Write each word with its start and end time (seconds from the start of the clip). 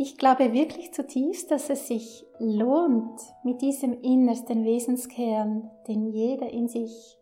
ich 0.00 0.16
glaube 0.16 0.54
wirklich 0.54 0.94
zutiefst, 0.94 1.50
dass 1.50 1.68
es 1.68 1.86
sich 1.86 2.24
lohnt, 2.38 3.20
mit 3.44 3.60
diesem 3.60 4.00
innersten 4.00 4.64
Wesenskern, 4.64 5.70
den 5.88 6.06
jeder 6.06 6.48
in 6.48 6.68
sich 6.68 7.18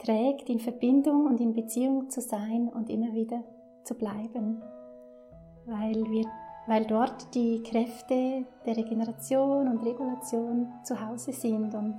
trägt, 0.00 0.48
in 0.48 0.58
Verbindung 0.58 1.26
und 1.26 1.40
in 1.40 1.54
Beziehung 1.54 2.10
zu 2.10 2.20
sein 2.20 2.68
und 2.74 2.90
immer 2.90 3.14
wieder 3.14 3.44
zu 3.84 3.94
bleiben. 3.94 4.60
Weil, 5.66 6.10
wir, 6.10 6.24
weil 6.66 6.86
dort 6.86 7.32
die 7.36 7.62
Kräfte 7.62 8.44
der 8.66 8.76
Regeneration 8.76 9.68
und 9.68 9.86
Regulation 9.86 10.72
zu 10.82 11.00
Hause 11.00 11.30
sind 11.30 11.72
und 11.76 11.98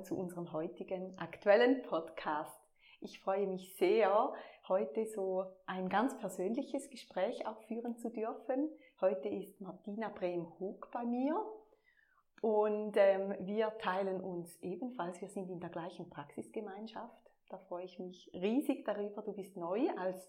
willkommen 0.00 0.04
zu 0.04 0.16
unserem 0.16 0.52
heutigen 0.52 1.18
aktuellen 1.18 1.82
Podcast. 1.82 2.58
Ich 3.00 3.20
freue 3.20 3.46
mich 3.46 3.76
sehr, 3.76 4.32
heute 4.68 5.04
so 5.06 5.44
ein 5.66 5.88
ganz 5.88 6.16
persönliches 6.16 6.88
Gespräch 6.90 7.46
auch 7.46 7.60
führen 7.62 7.96
zu 7.96 8.10
dürfen. 8.10 8.70
Heute 9.00 9.28
ist 9.28 9.60
Martina 9.60 10.08
Brehm-Hug 10.08 10.90
bei 10.92 11.04
mir 11.04 11.36
und 12.40 12.96
ähm, 12.96 13.34
wir 13.40 13.76
teilen 13.78 14.20
uns 14.20 14.56
ebenfalls, 14.62 15.20
wir 15.20 15.28
sind 15.28 15.50
in 15.50 15.60
der 15.60 15.70
gleichen 15.70 16.08
Praxisgemeinschaft. 16.08 17.30
Da 17.50 17.58
freue 17.58 17.84
ich 17.84 17.98
mich 17.98 18.30
riesig 18.32 18.84
darüber. 18.84 19.22
Du 19.22 19.32
bist 19.32 19.56
neu 19.56 19.86
als, 19.98 20.26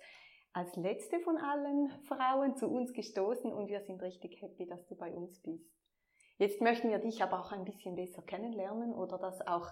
als 0.54 0.76
letzte 0.76 1.20
von 1.20 1.38
allen 1.38 1.90
Frauen 2.08 2.56
zu 2.58 2.68
uns 2.68 2.94
gestoßen 2.94 3.54
und 3.54 3.70
wir 3.70 3.82
sind 3.82 4.02
richtig 4.02 4.42
happy, 4.42 4.66
dass 4.66 4.86
du 4.88 4.96
bei 4.96 5.14
uns 5.14 5.40
bist. 5.42 5.81
Jetzt 6.42 6.60
möchten 6.60 6.90
wir 6.90 6.98
dich 6.98 7.22
aber 7.22 7.40
auch 7.40 7.52
ein 7.52 7.66
bisschen 7.66 7.94
besser 7.94 8.24
kennenlernen 8.24 8.96
oder 8.96 9.20
das 9.20 9.46
auch 9.46 9.68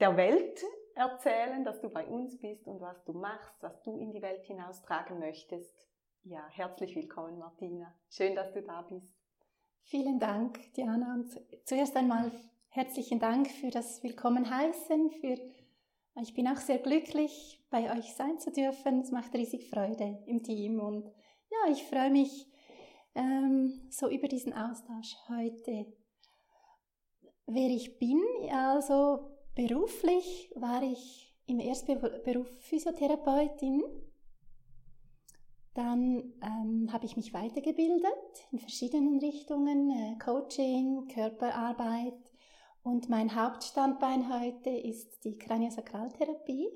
der 0.00 0.16
Welt 0.16 0.60
erzählen, 0.96 1.62
dass 1.62 1.80
du 1.80 1.88
bei 1.88 2.04
uns 2.04 2.36
bist 2.40 2.66
und 2.66 2.80
was 2.80 3.04
du 3.04 3.12
machst, 3.12 3.62
was 3.62 3.80
du 3.82 3.96
in 3.96 4.10
die 4.10 4.20
Welt 4.20 4.42
hinaustragen 4.42 5.20
möchtest. 5.20 5.86
Ja, 6.24 6.48
herzlich 6.50 6.96
willkommen, 6.96 7.38
Martina. 7.38 7.94
Schön, 8.10 8.34
dass 8.34 8.52
du 8.52 8.62
da 8.62 8.82
bist. 8.82 9.14
Vielen 9.84 10.18
Dank, 10.18 10.58
Diana. 10.72 11.14
Und 11.14 11.40
zuerst 11.64 11.96
einmal 11.96 12.32
herzlichen 12.70 13.20
Dank 13.20 13.48
für 13.48 13.70
das 13.70 14.02
Willkommenheißen. 14.02 15.12
Für 15.12 15.38
ich 16.20 16.34
bin 16.34 16.48
auch 16.48 16.56
sehr 16.56 16.78
glücklich, 16.78 17.64
bei 17.70 17.96
euch 17.96 18.14
sein 18.14 18.40
zu 18.40 18.50
dürfen. 18.50 19.02
Es 19.02 19.12
macht 19.12 19.32
riesig 19.32 19.70
Freude 19.70 20.24
im 20.26 20.42
Team 20.42 20.80
und 20.80 21.06
ja, 21.52 21.70
ich 21.70 21.84
freue 21.84 22.10
mich 22.10 22.48
ähm, 23.14 23.88
so 23.90 24.08
über 24.08 24.28
diesen 24.28 24.52
Austausch 24.52 25.16
heute. 25.28 25.86
Wer 27.46 27.70
ich 27.70 27.98
bin, 27.98 28.20
also 28.50 29.30
beruflich 29.54 30.50
war 30.56 30.82
ich 30.82 31.34
im 31.46 31.60
ersten 31.60 32.00
Beruf 32.00 32.48
Physiotherapeutin. 32.60 33.82
Dann 35.74 36.32
ähm, 36.40 36.88
habe 36.92 37.04
ich 37.04 37.16
mich 37.16 37.34
weitergebildet 37.34 38.46
in 38.52 38.60
verschiedenen 38.60 39.18
Richtungen, 39.18 39.90
äh, 39.90 40.18
Coaching, 40.18 41.08
Körperarbeit 41.08 42.32
und 42.84 43.08
mein 43.08 43.34
Hauptstandbein 43.34 44.28
heute 44.30 44.68
ist 44.68 45.24
die 45.24 45.38
Kraniosakraltherapie 45.38 46.68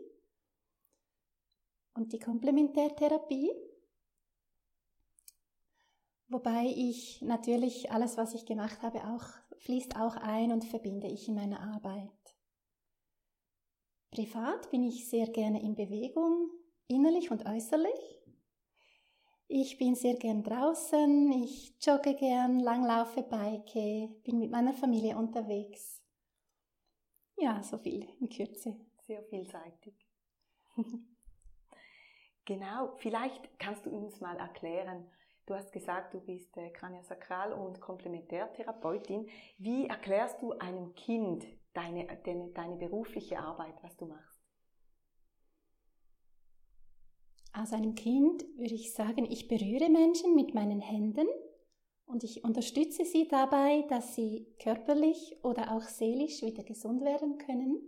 und 1.94 2.14
die 2.14 2.18
Komplementärtherapie. 2.18 3.50
Wobei 6.28 6.66
ich 6.76 7.22
natürlich 7.22 7.90
alles, 7.90 8.18
was 8.18 8.34
ich 8.34 8.44
gemacht 8.44 8.82
habe, 8.82 8.98
auch 9.04 9.24
fließt 9.60 9.96
auch 9.96 10.16
ein 10.16 10.52
und 10.52 10.64
verbinde 10.64 11.06
ich 11.06 11.26
in 11.28 11.34
meiner 11.34 11.60
Arbeit. 11.60 12.10
Privat 14.10 14.70
bin 14.70 14.82
ich 14.84 15.08
sehr 15.08 15.26
gerne 15.28 15.62
in 15.62 15.74
Bewegung, 15.74 16.50
innerlich 16.86 17.30
und 17.30 17.46
äußerlich. 17.46 18.22
Ich 19.46 19.78
bin 19.78 19.94
sehr 19.94 20.16
gern 20.16 20.42
draußen, 20.42 21.32
ich 21.32 21.74
jogge 21.80 22.14
gern, 22.14 22.60
langlaufe, 22.60 23.22
bike, 23.22 24.22
bin 24.22 24.38
mit 24.38 24.50
meiner 24.50 24.74
Familie 24.74 25.16
unterwegs. 25.16 26.02
Ja, 27.36 27.62
so 27.62 27.78
viel 27.78 28.06
in 28.20 28.28
Kürze. 28.28 28.76
Sehr 29.06 29.22
vielseitig. 29.22 29.94
genau, 32.44 32.94
vielleicht 32.96 33.58
kannst 33.58 33.86
du 33.86 33.90
uns 33.90 34.20
mal 34.20 34.36
erklären, 34.36 35.10
Du 35.48 35.54
hast 35.54 35.72
gesagt, 35.72 36.12
du 36.12 36.20
bist 36.20 36.54
äh, 36.58 36.68
Kraniosakral- 36.68 37.54
und 37.54 37.80
Komplementärtherapeutin. 37.80 39.30
Wie 39.56 39.86
erklärst 39.86 40.42
du 40.42 40.52
einem 40.52 40.94
Kind 40.94 41.46
deine, 41.72 42.06
deine, 42.22 42.50
deine 42.50 42.76
berufliche 42.76 43.38
Arbeit, 43.38 43.74
was 43.80 43.96
du 43.96 44.04
machst? 44.04 44.38
Als 47.54 47.72
einem 47.72 47.94
Kind 47.94 48.44
würde 48.58 48.74
ich 48.74 48.92
sagen, 48.92 49.24
ich 49.24 49.48
berühre 49.48 49.88
Menschen 49.88 50.34
mit 50.34 50.52
meinen 50.52 50.82
Händen 50.82 51.26
und 52.04 52.24
ich 52.24 52.44
unterstütze 52.44 53.06
sie 53.06 53.26
dabei, 53.26 53.86
dass 53.88 54.14
sie 54.14 54.54
körperlich 54.62 55.38
oder 55.42 55.72
auch 55.72 55.82
seelisch 55.82 56.42
wieder 56.42 56.62
gesund 56.62 57.02
werden 57.02 57.38
können. 57.38 57.80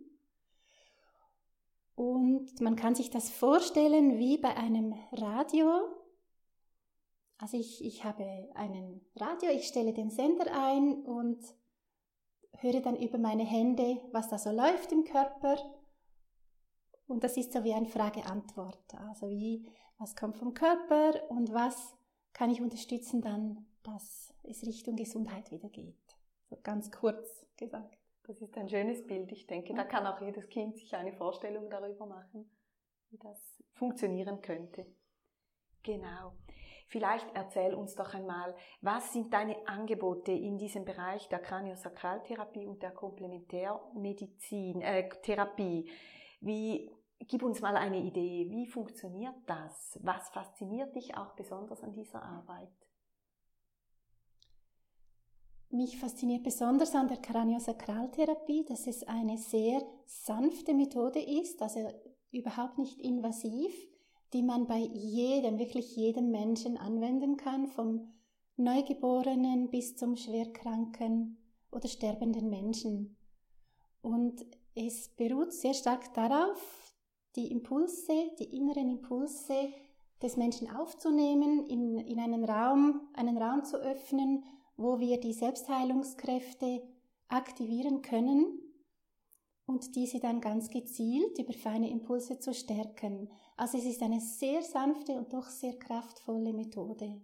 Und 1.95 2.59
man 2.63 2.77
kann 2.77 2.95
sich 2.95 3.11
das 3.11 3.29
vorstellen 3.29 4.17
wie 4.17 4.39
bei 4.39 4.57
einem 4.57 4.95
Radio, 5.13 6.00
also 7.41 7.57
ich, 7.57 7.85
ich 7.85 8.05
habe 8.05 8.51
einen 8.55 9.01
Radio, 9.17 9.51
ich 9.51 9.67
stelle 9.67 9.95
den 9.95 10.11
Sender 10.11 10.47
ein 10.53 11.03
und 11.05 11.43
höre 12.59 12.81
dann 12.81 12.97
über 12.97 13.19
meine 13.19 13.45
Hände, 13.45 13.99
was 14.13 14.29
da 14.29 14.39
so 14.39 14.51
läuft 14.51 14.93
im 14.93 15.05
Körper. 15.05 15.57
Und 17.07 17.25
das 17.25 17.37
ist 17.37 17.53
so 17.53 17.65
wie 17.65 17.73
ein 17.73 17.87
Frage-Antwort. 17.87 18.95
Also 18.95 19.29
wie, 19.31 19.67
was 19.99 20.15
kommt 20.15 20.37
vom 20.37 20.53
Körper 20.53 21.31
und 21.31 21.53
was 21.53 21.97
kann 22.33 22.51
ich 22.51 22.61
unterstützen 22.61 23.23
dann, 23.23 23.67
dass 23.83 24.35
es 24.43 24.65
Richtung 24.67 24.97
Gesundheit 24.97 25.51
wieder 25.51 25.69
geht. 25.69 25.97
So 26.49 26.59
ganz 26.63 26.91
kurz 26.91 27.47
gesagt. 27.57 27.97
Das 28.25 28.41
ist 28.41 28.57
ein 28.57 28.69
schönes 28.69 29.07
Bild. 29.07 29.33
Ich 29.33 29.47
denke, 29.47 29.75
da 29.75 29.85
kann 29.85 30.07
auch 30.07 30.21
jedes 30.21 30.49
Kind 30.49 30.77
sich 30.77 30.95
eine 30.95 31.13
Vorstellung 31.15 31.71
darüber 31.71 32.07
machen, 32.07 32.51
wie 33.09 33.19
das 33.19 33.63
funktionieren 33.73 34.41
könnte. 34.43 34.87
Genau. 35.83 36.35
Vielleicht 36.91 37.29
erzähl 37.35 37.73
uns 37.75 37.95
doch 37.95 38.15
einmal, 38.15 38.53
was 38.81 39.13
sind 39.13 39.33
deine 39.33 39.57
Angebote 39.69 40.33
in 40.33 40.59
diesem 40.59 40.85
Bereich 40.85 41.29
der 41.29 41.39
Kraniosakraltherapie 41.39 42.67
und 42.67 42.83
der 42.83 42.91
Komplementärmedizin, 42.91 44.81
äh, 44.83 45.09
Therapie? 45.23 45.89
Wie, 46.41 46.91
gib 47.21 47.45
uns 47.45 47.61
mal 47.61 47.77
eine 47.77 47.99
Idee, 47.99 48.49
wie 48.51 48.67
funktioniert 48.67 49.37
das? 49.47 50.01
Was 50.03 50.31
fasziniert 50.31 50.97
dich 50.97 51.17
auch 51.17 51.35
besonders 51.37 51.81
an 51.85 51.93
dieser 51.93 52.25
Arbeit? 52.25 52.73
Mich 55.69 55.97
fasziniert 55.97 56.43
besonders 56.43 56.93
an 56.97 57.07
der 57.07 57.19
Kraniosakraltherapie, 57.19 58.65
dass 58.65 58.89
es 58.89 59.05
eine 59.05 59.39
sehr 59.39 59.81
sanfte 60.07 60.75
Methode 60.75 61.21
ist, 61.21 61.63
also 61.63 61.89
überhaupt 62.33 62.79
nicht 62.79 62.99
invasiv 62.99 63.90
die 64.33 64.43
man 64.43 64.67
bei 64.67 64.79
jedem, 64.79 65.59
wirklich 65.59 65.97
jedem 65.97 66.31
Menschen 66.31 66.77
anwenden 66.77 67.37
kann, 67.37 67.67
vom 67.67 68.13
Neugeborenen 68.57 69.71
bis 69.71 69.97
zum 69.97 70.17
schwerkranken 70.17 71.39
oder 71.73 71.89
sterbenden 71.89 72.51
Menschen. 72.51 73.17
Und 74.03 74.45
es 74.75 75.09
beruht 75.09 75.53
sehr 75.53 75.75
stark 75.75 76.15
darauf, 76.15 76.95
die 77.37 77.51
Impulse, 77.51 78.31
die 78.39 78.57
inneren 78.57 78.89
Impulse 78.89 79.73
des 80.23 80.37
Menschen 80.37 80.71
aufzunehmen, 80.71 81.67
in, 81.67 81.99
in 81.99 82.19
einen 82.19 82.45
Raum, 82.45 83.09
einen 83.15 83.39
Raum 83.39 83.65
zu 83.65 83.79
öffnen, 83.79 84.45
wo 84.77 84.99
wir 84.99 85.19
die 85.21 85.33
Selbstheilungskräfte 85.33 86.83
aktivieren 87.29 88.03
können 88.03 88.59
und 89.67 89.95
diese 89.95 90.19
dann 90.19 90.41
ganz 90.41 90.69
gezielt 90.71 91.39
über 91.39 91.53
feine 91.53 91.91
Impulse 91.91 92.39
zu 92.39 92.53
stärken. 92.53 93.31
Also 93.61 93.77
es 93.77 93.85
ist 93.85 94.01
eine 94.01 94.23
sehr 94.23 94.63
sanfte 94.63 95.13
und 95.13 95.35
doch 95.35 95.45
sehr 95.51 95.79
kraftvolle 95.79 96.55
Methode, 96.55 97.21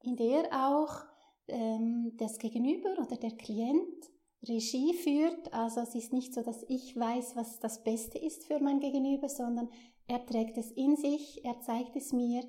in 0.00 0.16
der 0.16 0.48
auch 0.50 1.04
ähm, 1.46 2.16
das 2.16 2.38
Gegenüber 2.38 2.96
oder 2.98 3.16
der 3.16 3.32
Klient 3.32 4.10
Regie 4.48 4.94
führt. 4.94 5.52
Also 5.52 5.80
es 5.80 5.94
ist 5.94 6.14
nicht 6.14 6.32
so, 6.32 6.40
dass 6.40 6.62
ich 6.68 6.96
weiß, 6.96 7.36
was 7.36 7.60
das 7.60 7.84
Beste 7.84 8.16
ist 8.16 8.46
für 8.46 8.60
mein 8.60 8.80
Gegenüber, 8.80 9.28
sondern 9.28 9.68
er 10.06 10.24
trägt 10.24 10.56
es 10.56 10.70
in 10.70 10.96
sich, 10.96 11.44
er 11.44 11.60
zeigt 11.60 11.94
es 11.94 12.14
mir 12.14 12.44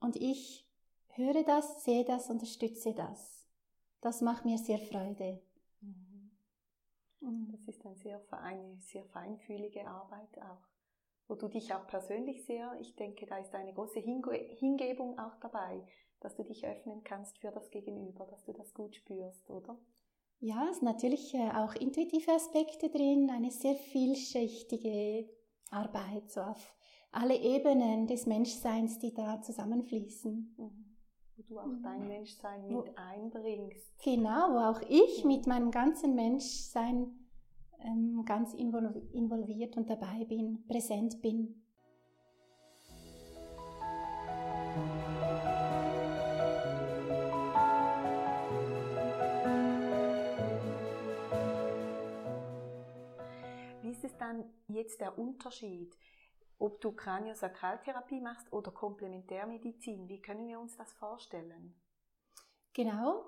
und 0.00 0.16
ich 0.16 0.66
höre 1.08 1.44
das, 1.44 1.84
sehe 1.84 2.06
das, 2.06 2.30
unterstütze 2.30 2.94
das. 2.94 3.46
Das 4.00 4.22
macht 4.22 4.46
mir 4.46 4.56
sehr 4.56 4.78
Freude. 4.78 5.42
Mhm. 5.82 7.50
Das 7.52 7.68
ist 7.68 7.82
sehr, 8.00 8.22
eine 8.30 8.78
sehr 8.80 9.04
feinfühlige 9.04 9.86
Arbeit 9.86 10.38
auch. 10.38 10.77
Wo 11.28 11.34
du 11.34 11.48
dich 11.48 11.74
auch 11.74 11.86
persönlich 11.86 12.44
sehr, 12.46 12.72
ich 12.80 12.96
denke, 12.96 13.26
da 13.26 13.36
ist 13.38 13.54
eine 13.54 13.74
große 13.74 14.00
Hingebung 14.00 15.18
auch 15.18 15.36
dabei, 15.40 15.84
dass 16.20 16.34
du 16.34 16.42
dich 16.42 16.66
öffnen 16.66 17.04
kannst 17.04 17.38
für 17.38 17.50
das 17.50 17.70
Gegenüber, 17.70 18.24
dass 18.24 18.44
du 18.44 18.52
das 18.52 18.74
gut 18.74 18.96
spürst, 18.96 19.48
oder? 19.50 19.78
Ja, 20.40 20.68
es 20.70 20.78
sind 20.78 20.86
natürlich 20.86 21.34
äh, 21.34 21.50
auch 21.50 21.74
intuitive 21.74 22.32
Aspekte 22.32 22.88
drin, 22.88 23.30
eine 23.30 23.50
sehr 23.50 23.74
vielschichtige 23.74 25.28
Arbeit, 25.70 26.30
so 26.30 26.40
auf 26.40 26.74
alle 27.10 27.36
Ebenen 27.36 28.06
des 28.06 28.26
Menschseins, 28.26 28.98
die 28.98 29.12
da 29.12 29.40
zusammenfließen. 29.42 30.54
Mhm. 30.56 30.96
Wo 31.36 31.42
du 31.42 31.58
auch 31.58 31.66
mhm. 31.66 31.82
dein 31.82 32.08
Menschsein 32.08 32.68
mit 32.68 32.96
einbringst. 32.96 34.02
Genau, 34.02 34.50
wo 34.52 34.58
auch 34.58 34.80
ich 34.88 35.24
mit 35.24 35.46
meinem 35.46 35.70
ganzen 35.70 36.14
Menschsein 36.14 37.27
ähm, 37.84 38.24
ganz 38.24 38.54
involviert 38.54 39.76
und 39.76 39.88
dabei 39.88 40.24
bin, 40.24 40.64
präsent 40.66 41.22
bin. 41.22 41.62
Wie 53.82 53.90
ist 53.90 54.04
es 54.04 54.16
dann 54.18 54.44
jetzt 54.68 55.00
der 55.00 55.18
Unterschied, 55.18 55.96
ob 56.58 56.80
du 56.80 56.92
Kraniosakraltherapie 56.92 58.20
machst 58.20 58.52
oder 58.52 58.70
Komplementärmedizin? 58.70 60.08
Wie 60.08 60.20
können 60.20 60.46
wir 60.46 60.60
uns 60.60 60.76
das 60.76 60.92
vorstellen? 60.94 61.74
Genau, 62.74 63.24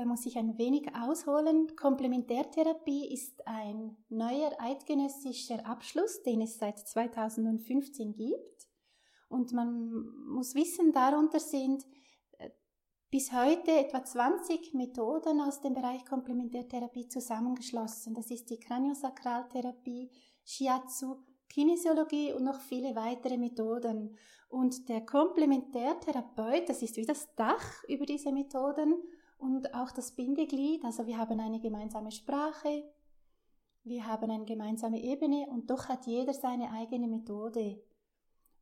da 0.00 0.06
muss 0.06 0.24
ich 0.24 0.38
ein 0.38 0.56
wenig 0.56 0.94
ausholen. 0.94 1.76
Komplementärtherapie 1.76 3.12
ist 3.12 3.46
ein 3.46 3.98
neuer 4.08 4.50
eidgenössischer 4.58 5.66
Abschluss, 5.66 6.22
den 6.22 6.40
es 6.40 6.56
seit 6.56 6.78
2015 6.78 8.14
gibt. 8.14 8.66
Und 9.28 9.52
man 9.52 10.06
muss 10.26 10.54
wissen, 10.54 10.92
darunter 10.92 11.38
sind 11.38 11.84
äh, 12.38 12.48
bis 13.10 13.30
heute 13.30 13.72
etwa 13.72 14.02
20 14.02 14.72
Methoden 14.72 15.38
aus 15.42 15.60
dem 15.60 15.74
Bereich 15.74 16.06
Komplementärtherapie 16.06 17.08
zusammengeschlossen. 17.08 18.14
Das 18.14 18.30
ist 18.30 18.48
die 18.48 18.58
Kraniosakraltherapie, 18.58 20.10
Shiatsu, 20.44 21.18
Kinesiologie 21.50 22.32
und 22.32 22.44
noch 22.44 22.62
viele 22.62 22.96
weitere 22.96 23.36
Methoden. 23.36 24.16
Und 24.48 24.88
der 24.88 25.04
Komplementärtherapeut, 25.04 26.70
das 26.70 26.80
ist 26.80 26.96
wie 26.96 27.04
das 27.04 27.34
Dach 27.34 27.84
über 27.86 28.06
diese 28.06 28.32
Methoden 28.32 28.94
und 29.40 29.74
auch 29.74 29.90
das 29.90 30.12
Bindeglied. 30.12 30.84
Also 30.84 31.06
wir 31.06 31.18
haben 31.18 31.40
eine 31.40 31.60
gemeinsame 31.60 32.12
Sprache, 32.12 32.84
wir 33.82 34.06
haben 34.06 34.30
eine 34.30 34.44
gemeinsame 34.44 35.00
Ebene 35.02 35.46
und 35.48 35.70
doch 35.70 35.88
hat 35.88 36.06
jeder 36.06 36.34
seine 36.34 36.70
eigene 36.72 37.08
Methode. 37.08 37.82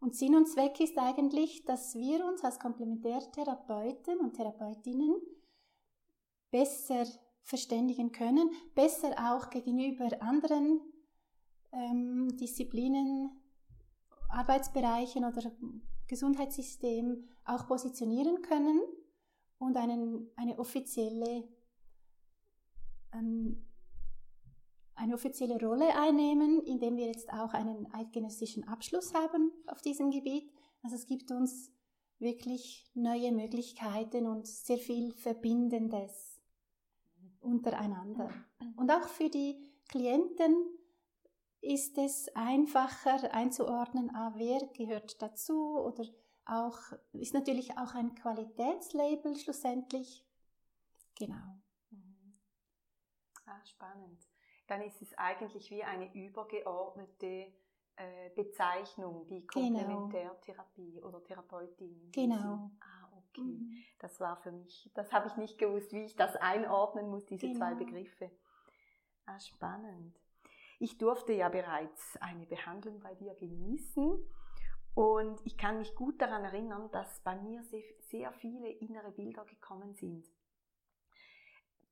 Und 0.01 0.15
Sinn 0.15 0.37
und 0.37 0.47
Zweck 0.47 0.79
ist 0.81 0.97
eigentlich, 0.97 1.65
dass 1.65 1.97
wir 1.97 2.25
uns 2.25 2.45
als 2.45 2.61
Komplementärtherapeuten 2.61 4.19
und 4.21 4.35
Therapeutinnen 4.35 5.17
besser 6.53 7.05
verständigen 7.43 8.13
können, 8.13 8.51
besser 8.75 9.15
auch 9.19 9.51
gegenüber 9.51 10.23
anderen 10.23 10.81
ähm, 11.73 12.29
Disziplinen, 12.37 13.31
Arbeitsbereichen 14.29 15.25
oder 15.25 15.51
Gesundheitssystem 16.07 17.25
auch 17.45 17.67
positionieren 17.67 18.41
können 18.43 18.81
und 19.59 19.77
einen, 19.77 20.31
eine 20.37 20.59
offizielle 20.59 21.45
ähm, 23.13 23.65
eine 24.99 25.15
offizielle 25.15 25.61
Rolle 25.65 25.97
einnehmen, 25.97 26.61
indem 26.65 26.97
wir 26.97 27.07
jetzt 27.07 27.33
auch 27.33 27.55
einen 27.55 27.87
eidgenössischen 27.95 28.67
Abschluss 28.67 29.15
haben 29.15 29.53
auf 29.69 29.81
diesem 29.81 30.11
Gebiet. 30.11 30.51
Also 30.83 30.97
es 30.97 31.07
gibt 31.07 31.31
uns 31.31 31.71
wirklich 32.19 32.91
neue 32.95 33.31
Möglichkeiten 33.31 34.27
und 34.27 34.49
sehr 34.49 34.79
viel 34.79 35.13
Verbindendes 35.13 36.41
untereinander. 37.41 38.31
Und 38.77 38.91
auch 38.91 39.07
für 39.07 39.31
die 39.31 39.57
Klienten 39.89 40.57
ist 41.61 41.97
es 41.97 42.29
einfacher 42.35 43.33
einzuordnen, 43.33 44.11
ah, 44.15 44.33
wer 44.37 44.67
gehört 44.77 45.23
dazu 45.23 45.79
oder 45.79 46.05
auch, 46.49 46.79
ist 47.13 47.35
natürlich 47.35 47.77
auch 47.79 47.95
ein 47.95 48.15
Qualitätslabel 48.15 49.37
schlussendlich. 49.37 50.27
Genau. 51.19 51.61
Mhm. 51.91 52.39
Ah, 53.47 53.65
spannend. 53.65 54.27
Dann 54.67 54.83
ist 54.83 55.01
es 55.03 55.17
eigentlich 55.17 55.71
wie 55.71 55.83
eine 55.83 56.13
übergeordnete 56.15 57.53
äh, 57.97 58.31
Bezeichnung, 58.35 59.27
die 59.27 59.47
genau. 59.47 59.79
Komplementärtherapie 59.79 60.93
genau. 60.95 61.09
oder 61.09 61.25
Therapeutin. 61.25 62.11
Genau. 62.13 62.71
Ah, 62.81 63.11
okay. 63.17 63.41
Mhm. 63.41 63.85
Das 63.99 64.21
war 64.21 64.37
für 64.37 64.53
mich, 64.53 64.91
das 64.95 65.13
habe 65.13 65.29
ich 65.29 65.37
nicht 65.37 65.59
gewusst, 65.59 65.93
wie 65.93 66.05
ich 66.05 66.17
das 66.17 66.37
einordnen 66.37 67.09
muss, 67.09 67.25
diese 67.27 67.47
genau. 67.47 67.59
zwei 67.59 67.75
Begriffe. 67.75 68.31
Ah, 69.27 69.41
spannend. 69.41 70.19
Ich 70.79 70.97
durfte 70.97 71.33
ja 71.33 71.49
bereits 71.49 72.17
eine 72.21 72.47
Behandlung 72.47 73.01
bei 73.01 73.15
dir 73.15 73.35
genießen 73.35 74.25
und 74.99 75.41
ich 75.45 75.57
kann 75.57 75.79
mich 75.79 75.95
gut 75.95 76.21
daran 76.21 76.43
erinnern, 76.43 76.91
dass 76.91 77.23
bei 77.23 77.37
mir 77.37 77.63
sehr 78.11 78.33
viele 78.33 78.69
innere 78.69 79.13
Bilder 79.13 79.45
gekommen 79.45 79.95
sind. 79.95 80.27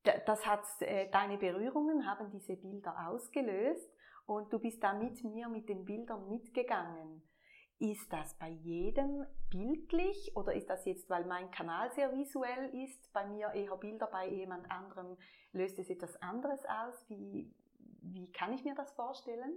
Das 0.03 0.45
hat, 0.45 0.65
äh, 0.81 1.09
deine 1.13 1.39
Berührungen 1.39 2.05
haben 2.05 2.33
diese 2.33 2.57
Bilder 2.57 3.09
ausgelöst 3.09 3.89
und 4.27 4.53
du 4.53 4.59
bist 4.59 4.83
da 4.83 4.93
mit 4.93 5.23
mir 5.23 5.49
mit 5.49 5.69
den 5.69 5.85
Bildern 5.85 6.29
mitgegangen. 6.29 7.23
Ist 7.79 8.13
das 8.13 8.37
bei 8.41 8.49
jedem 8.49 9.25
bildlich 9.51 10.33
oder 10.35 10.55
ist 10.55 10.69
das 10.69 10.85
jetzt, 10.85 11.09
weil 11.09 11.27
mein 11.27 11.53
Kanal 11.53 11.93
sehr 11.93 12.13
visuell 12.13 12.75
ist, 12.75 13.13
bei 13.13 13.25
mir 13.25 13.53
eher 13.53 13.77
Bilder, 13.77 14.09
bei 14.09 14.29
jemand 14.29 14.69
anderem 14.69 15.17
löst 15.53 15.79
es 15.79 15.91
etwas 15.91 16.21
anderes 16.21 16.65
aus? 16.65 17.09
Wie, 17.09 17.55
wie 18.03 18.33
kann 18.33 18.53
ich 18.53 18.65
mir 18.65 18.75
das 18.75 18.91
vorstellen? 18.95 19.57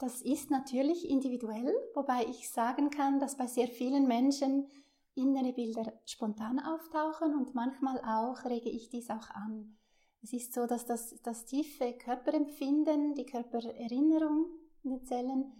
Das 0.00 0.22
ist 0.22 0.50
natürlich 0.50 1.08
individuell, 1.08 1.74
wobei 1.94 2.24
ich 2.24 2.50
sagen 2.50 2.88
kann, 2.88 3.20
dass 3.20 3.36
bei 3.36 3.46
sehr 3.46 3.68
vielen 3.68 4.08
Menschen 4.08 4.66
innere 5.14 5.52
Bilder 5.52 5.92
spontan 6.06 6.58
auftauchen 6.58 7.34
und 7.34 7.54
manchmal 7.54 7.98
auch 7.98 8.46
rege 8.46 8.70
ich 8.70 8.88
dies 8.88 9.10
auch 9.10 9.28
an. 9.30 9.76
Es 10.22 10.32
ist 10.32 10.54
so, 10.54 10.66
dass 10.66 10.86
das, 10.86 11.20
das 11.22 11.44
tiefe 11.44 11.92
Körperempfinden, 11.98 13.14
die 13.14 13.26
Körpererinnerung 13.26 14.46
in 14.84 14.90
den 14.90 15.04
Zellen 15.04 15.52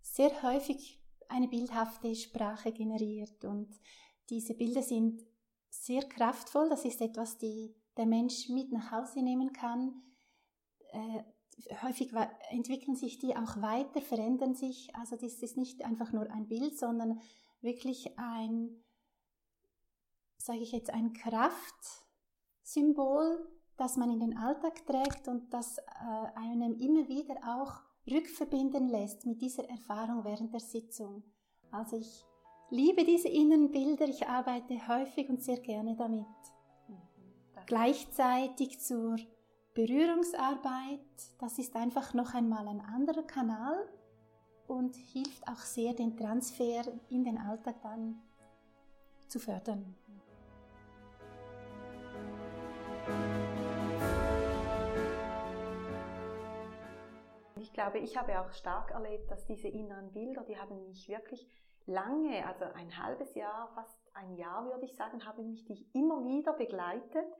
sehr 0.00 0.42
häufig 0.42 0.98
eine 1.28 1.48
bildhafte 1.48 2.14
Sprache 2.14 2.72
generiert 2.72 3.44
und 3.44 3.78
diese 4.30 4.54
Bilder 4.54 4.82
sind 4.82 5.22
sehr 5.68 6.02
kraftvoll. 6.04 6.70
Das 6.70 6.86
ist 6.86 7.02
etwas, 7.02 7.36
die 7.36 7.74
der 7.98 8.06
Mensch 8.06 8.48
mit 8.48 8.72
nach 8.72 8.90
Hause 8.90 9.20
nehmen 9.20 9.52
kann. 9.52 10.02
Häufig 11.82 12.12
entwickeln 12.50 12.96
sich 12.96 13.18
die 13.18 13.36
auch 13.36 13.60
weiter, 13.60 14.00
verändern 14.00 14.54
sich. 14.54 14.94
Also 14.94 15.16
das 15.16 15.42
ist 15.42 15.56
nicht 15.56 15.84
einfach 15.84 16.12
nur 16.12 16.30
ein 16.30 16.46
Bild, 16.48 16.78
sondern 16.78 17.20
wirklich 17.60 18.18
ein, 18.18 18.82
sage 20.38 20.60
ich 20.60 20.72
jetzt, 20.72 20.90
ein 20.90 21.12
Kraftsymbol, 21.12 23.48
das 23.76 23.96
man 23.96 24.10
in 24.10 24.20
den 24.20 24.36
Alltag 24.36 24.86
trägt 24.86 25.28
und 25.28 25.52
das 25.52 25.78
äh, 25.78 25.82
einem 26.34 26.74
immer 26.74 27.08
wieder 27.08 27.36
auch 27.56 27.82
rückverbinden 28.10 28.88
lässt 28.88 29.26
mit 29.26 29.40
dieser 29.40 29.68
Erfahrung 29.68 30.24
während 30.24 30.52
der 30.52 30.60
Sitzung. 30.60 31.22
Also 31.70 31.96
ich 31.96 32.24
liebe 32.70 33.04
diese 33.04 33.28
Innenbilder, 33.28 34.08
ich 34.08 34.26
arbeite 34.26 34.88
häufig 34.88 35.28
und 35.28 35.42
sehr 35.42 35.60
gerne 35.60 35.96
damit. 35.96 36.26
Mhm, 36.88 36.96
Gleichzeitig 37.66 38.80
zur 38.80 39.16
Berührungsarbeit, 39.74 41.00
das 41.38 41.58
ist 41.58 41.74
einfach 41.76 42.12
noch 42.12 42.34
einmal 42.34 42.68
ein 42.68 42.82
anderer 42.82 43.22
Kanal 43.22 43.88
und 44.66 44.94
hilft 44.96 45.48
auch 45.48 45.60
sehr, 45.60 45.94
den 45.94 46.14
Transfer 46.14 46.82
in 47.08 47.24
den 47.24 47.38
Alltag 47.38 47.76
dann 47.82 48.20
zu 49.28 49.38
fördern. 49.38 49.94
Ich 57.56 57.72
glaube, 57.72 57.98
ich 58.00 58.18
habe 58.18 58.38
auch 58.42 58.52
stark 58.52 58.90
erlebt, 58.90 59.30
dass 59.30 59.46
diese 59.46 59.68
inneren 59.68 60.12
Bilder, 60.12 60.44
die 60.44 60.58
haben 60.58 60.84
mich 60.84 61.08
wirklich 61.08 61.48
lange, 61.86 62.46
also 62.46 62.66
ein 62.74 63.02
halbes 63.02 63.34
Jahr, 63.34 63.70
fast 63.74 63.98
ein 64.12 64.36
Jahr 64.36 64.66
würde 64.66 64.84
ich 64.84 64.94
sagen, 64.94 65.24
haben 65.24 65.48
mich 65.48 65.64
die 65.64 65.88
immer 65.94 66.22
wieder 66.26 66.52
begleitet 66.52 67.32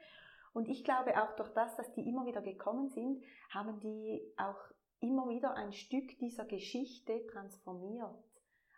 und 0.52 0.68
ich 0.68 0.84
glaube 0.84 1.20
auch 1.22 1.34
durch 1.36 1.50
das, 1.50 1.74
dass 1.76 1.92
die 1.92 2.06
immer 2.08 2.26
wieder 2.26 2.42
gekommen 2.42 2.88
sind, 2.88 3.22
haben 3.50 3.80
die 3.80 4.22
auch 4.36 4.58
immer 5.00 5.28
wieder 5.28 5.54
ein 5.54 5.72
Stück 5.72 6.18
dieser 6.18 6.44
Geschichte 6.44 7.26
transformiert. 7.26 8.14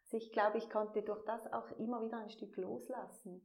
Also 0.05 0.17
ich 0.17 0.33
glaube, 0.33 0.59
ich 0.59 0.71
konnte 0.71 1.03
durch 1.03 1.25
das 1.25 1.53
auch 1.53 1.71
immer 1.79 2.03
wieder 2.03 2.19
ein 2.19 2.31
Stück 2.31 2.57
loslassen. 2.57 3.43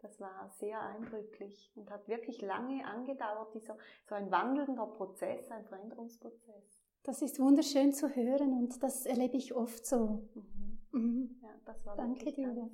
Das 0.00 0.20
war 0.20 0.50
sehr 0.58 0.80
eindrücklich 0.80 1.72
und 1.76 1.90
hat 1.90 2.08
wirklich 2.08 2.42
lange 2.42 2.84
angedauert, 2.84 3.54
dieser, 3.54 3.78
so 4.08 4.14
ein 4.14 4.30
wandelnder 4.30 4.86
Prozess, 4.86 5.50
ein 5.50 5.64
Veränderungsprozess. 5.64 6.82
Das 7.04 7.22
ist 7.22 7.40
wunderschön 7.40 7.92
zu 7.92 8.14
hören 8.14 8.52
und 8.52 8.82
das 8.82 9.06
erlebe 9.06 9.36
ich 9.36 9.54
oft 9.54 9.86
so. 9.86 10.28
Mhm. 10.34 10.71
Mhm. 10.92 11.38
Ja, 11.42 11.48
das 11.64 11.86
war 11.86 11.96
Danke 11.96 12.32
dir. 12.32 12.70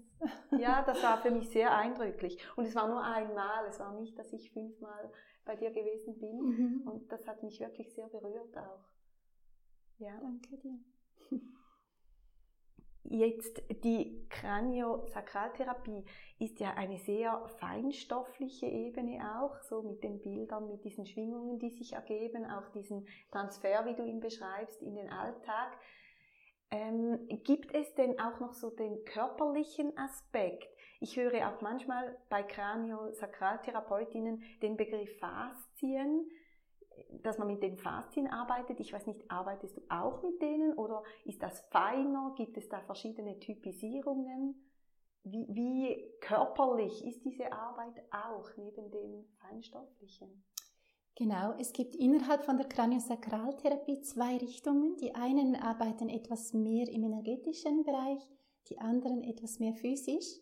Ja, 0.58 0.82
das 0.82 1.02
war 1.02 1.18
für 1.18 1.30
mich 1.30 1.48
sehr 1.50 1.74
eindrücklich. 1.74 2.38
Und 2.56 2.66
es 2.66 2.74
war 2.74 2.88
nur 2.88 3.02
einmal, 3.02 3.66
es 3.68 3.78
war 3.78 3.98
nicht, 3.98 4.18
dass 4.18 4.32
ich 4.32 4.50
fünfmal 4.52 5.10
bei 5.44 5.56
dir 5.56 5.70
gewesen 5.70 6.18
bin. 6.18 6.40
Mhm. 6.40 6.88
Und 6.88 7.12
das 7.12 7.26
hat 7.26 7.42
mich 7.42 7.60
wirklich 7.60 7.92
sehr 7.94 8.08
berührt 8.08 8.56
auch. 8.56 8.84
Ja. 9.98 10.18
Danke 10.20 10.56
dir. 10.58 10.78
Jetzt 13.10 13.62
die 13.84 14.26
Kraniosakraltherapie 14.28 16.04
ist 16.38 16.60
ja 16.60 16.74
eine 16.74 16.98
sehr 16.98 17.48
feinstoffliche 17.58 18.66
Ebene 18.66 19.40
auch, 19.40 19.62
so 19.62 19.80
mit 19.82 20.04
den 20.04 20.20
Bildern, 20.20 20.68
mit 20.68 20.84
diesen 20.84 21.06
Schwingungen, 21.06 21.58
die 21.58 21.70
sich 21.70 21.94
ergeben, 21.94 22.44
auch 22.44 22.68
diesen 22.72 23.06
Transfer, 23.30 23.86
wie 23.86 23.94
du 23.94 24.04
ihn 24.04 24.20
beschreibst, 24.20 24.82
in 24.82 24.94
den 24.94 25.08
Alltag. 25.08 25.78
Ähm, 26.70 27.26
gibt 27.44 27.74
es 27.74 27.94
denn 27.94 28.20
auch 28.20 28.40
noch 28.40 28.52
so 28.52 28.70
den 28.70 29.04
körperlichen 29.04 29.96
Aspekt? 29.96 30.68
Ich 31.00 31.16
höre 31.16 31.48
auch 31.48 31.60
manchmal 31.60 32.18
bei 32.28 32.42
Kraniosakraltherapeutinnen 32.42 34.42
den 34.60 34.76
Begriff 34.76 35.16
Faszien 35.18 36.28
dass 37.22 37.38
man 37.38 37.48
mit 37.48 37.62
den 37.62 37.76
Faszien 37.76 38.28
arbeitet. 38.28 38.80
Ich 38.80 38.92
weiß 38.92 39.06
nicht, 39.06 39.30
arbeitest 39.30 39.76
du 39.76 39.82
auch 39.88 40.22
mit 40.22 40.40
denen 40.40 40.74
oder 40.74 41.02
ist 41.24 41.42
das 41.42 41.60
feiner? 41.70 42.34
Gibt 42.36 42.56
es 42.56 42.68
da 42.68 42.80
verschiedene 42.80 43.38
Typisierungen? 43.38 44.54
Wie, 45.24 45.46
wie 45.50 46.10
körperlich 46.20 47.04
ist 47.04 47.24
diese 47.24 47.52
Arbeit 47.52 48.02
auch 48.10 48.48
neben 48.56 48.90
dem 48.90 49.24
feinstofflichen? 49.40 50.44
Genau, 51.18 51.52
es 51.58 51.72
gibt 51.72 51.96
innerhalb 51.96 52.44
von 52.44 52.58
der 52.58 52.68
Kraniosakraltherapie 52.68 54.02
zwei 54.02 54.36
Richtungen. 54.36 54.96
Die 54.98 55.16
einen 55.16 55.56
arbeiten 55.56 56.08
etwas 56.08 56.52
mehr 56.52 56.88
im 56.88 57.02
energetischen 57.02 57.82
Bereich, 57.82 58.20
die 58.68 58.78
anderen 58.78 59.24
etwas 59.24 59.58
mehr 59.58 59.74
physisch. 59.74 60.38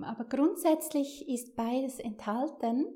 Aber 0.00 0.24
grundsätzlich 0.24 1.28
ist 1.28 1.54
beides 1.54 1.98
enthalten 1.98 2.86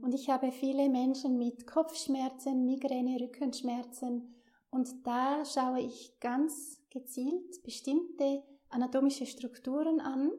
und 0.00 0.14
ich 0.14 0.30
habe 0.30 0.50
viele 0.50 0.88
Menschen 0.88 1.36
mit 1.36 1.66
Kopfschmerzen, 1.66 2.64
Migräne, 2.64 3.20
Rückenschmerzen. 3.20 4.34
Und 4.70 5.06
da 5.06 5.44
schaue 5.44 5.80
ich 5.80 6.18
ganz 6.20 6.80
gezielt 6.88 7.62
bestimmte 7.64 8.42
anatomische 8.70 9.26
Strukturen 9.26 10.00
an, 10.00 10.32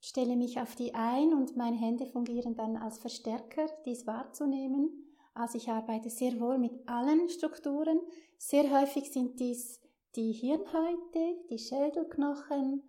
stelle 0.00 0.36
mich 0.36 0.60
auf 0.60 0.74
die 0.74 0.94
ein 0.94 1.32
und 1.32 1.56
meine 1.56 1.76
Hände 1.76 2.06
fungieren 2.06 2.54
dann 2.54 2.76
als 2.76 2.98
Verstärker, 2.98 3.66
dies 3.84 4.06
wahrzunehmen. 4.06 4.90
Also 5.34 5.58
ich 5.58 5.68
arbeite 5.68 6.10
sehr 6.10 6.40
wohl 6.40 6.58
mit 6.58 6.88
allen 6.88 7.28
Strukturen. 7.28 8.00
Sehr 8.38 8.70
häufig 8.70 9.10
sind 9.10 9.38
dies 9.38 9.80
die 10.16 10.32
Hirnhäute, 10.32 11.38
die 11.50 11.58
Schädelknochen, 11.58 12.82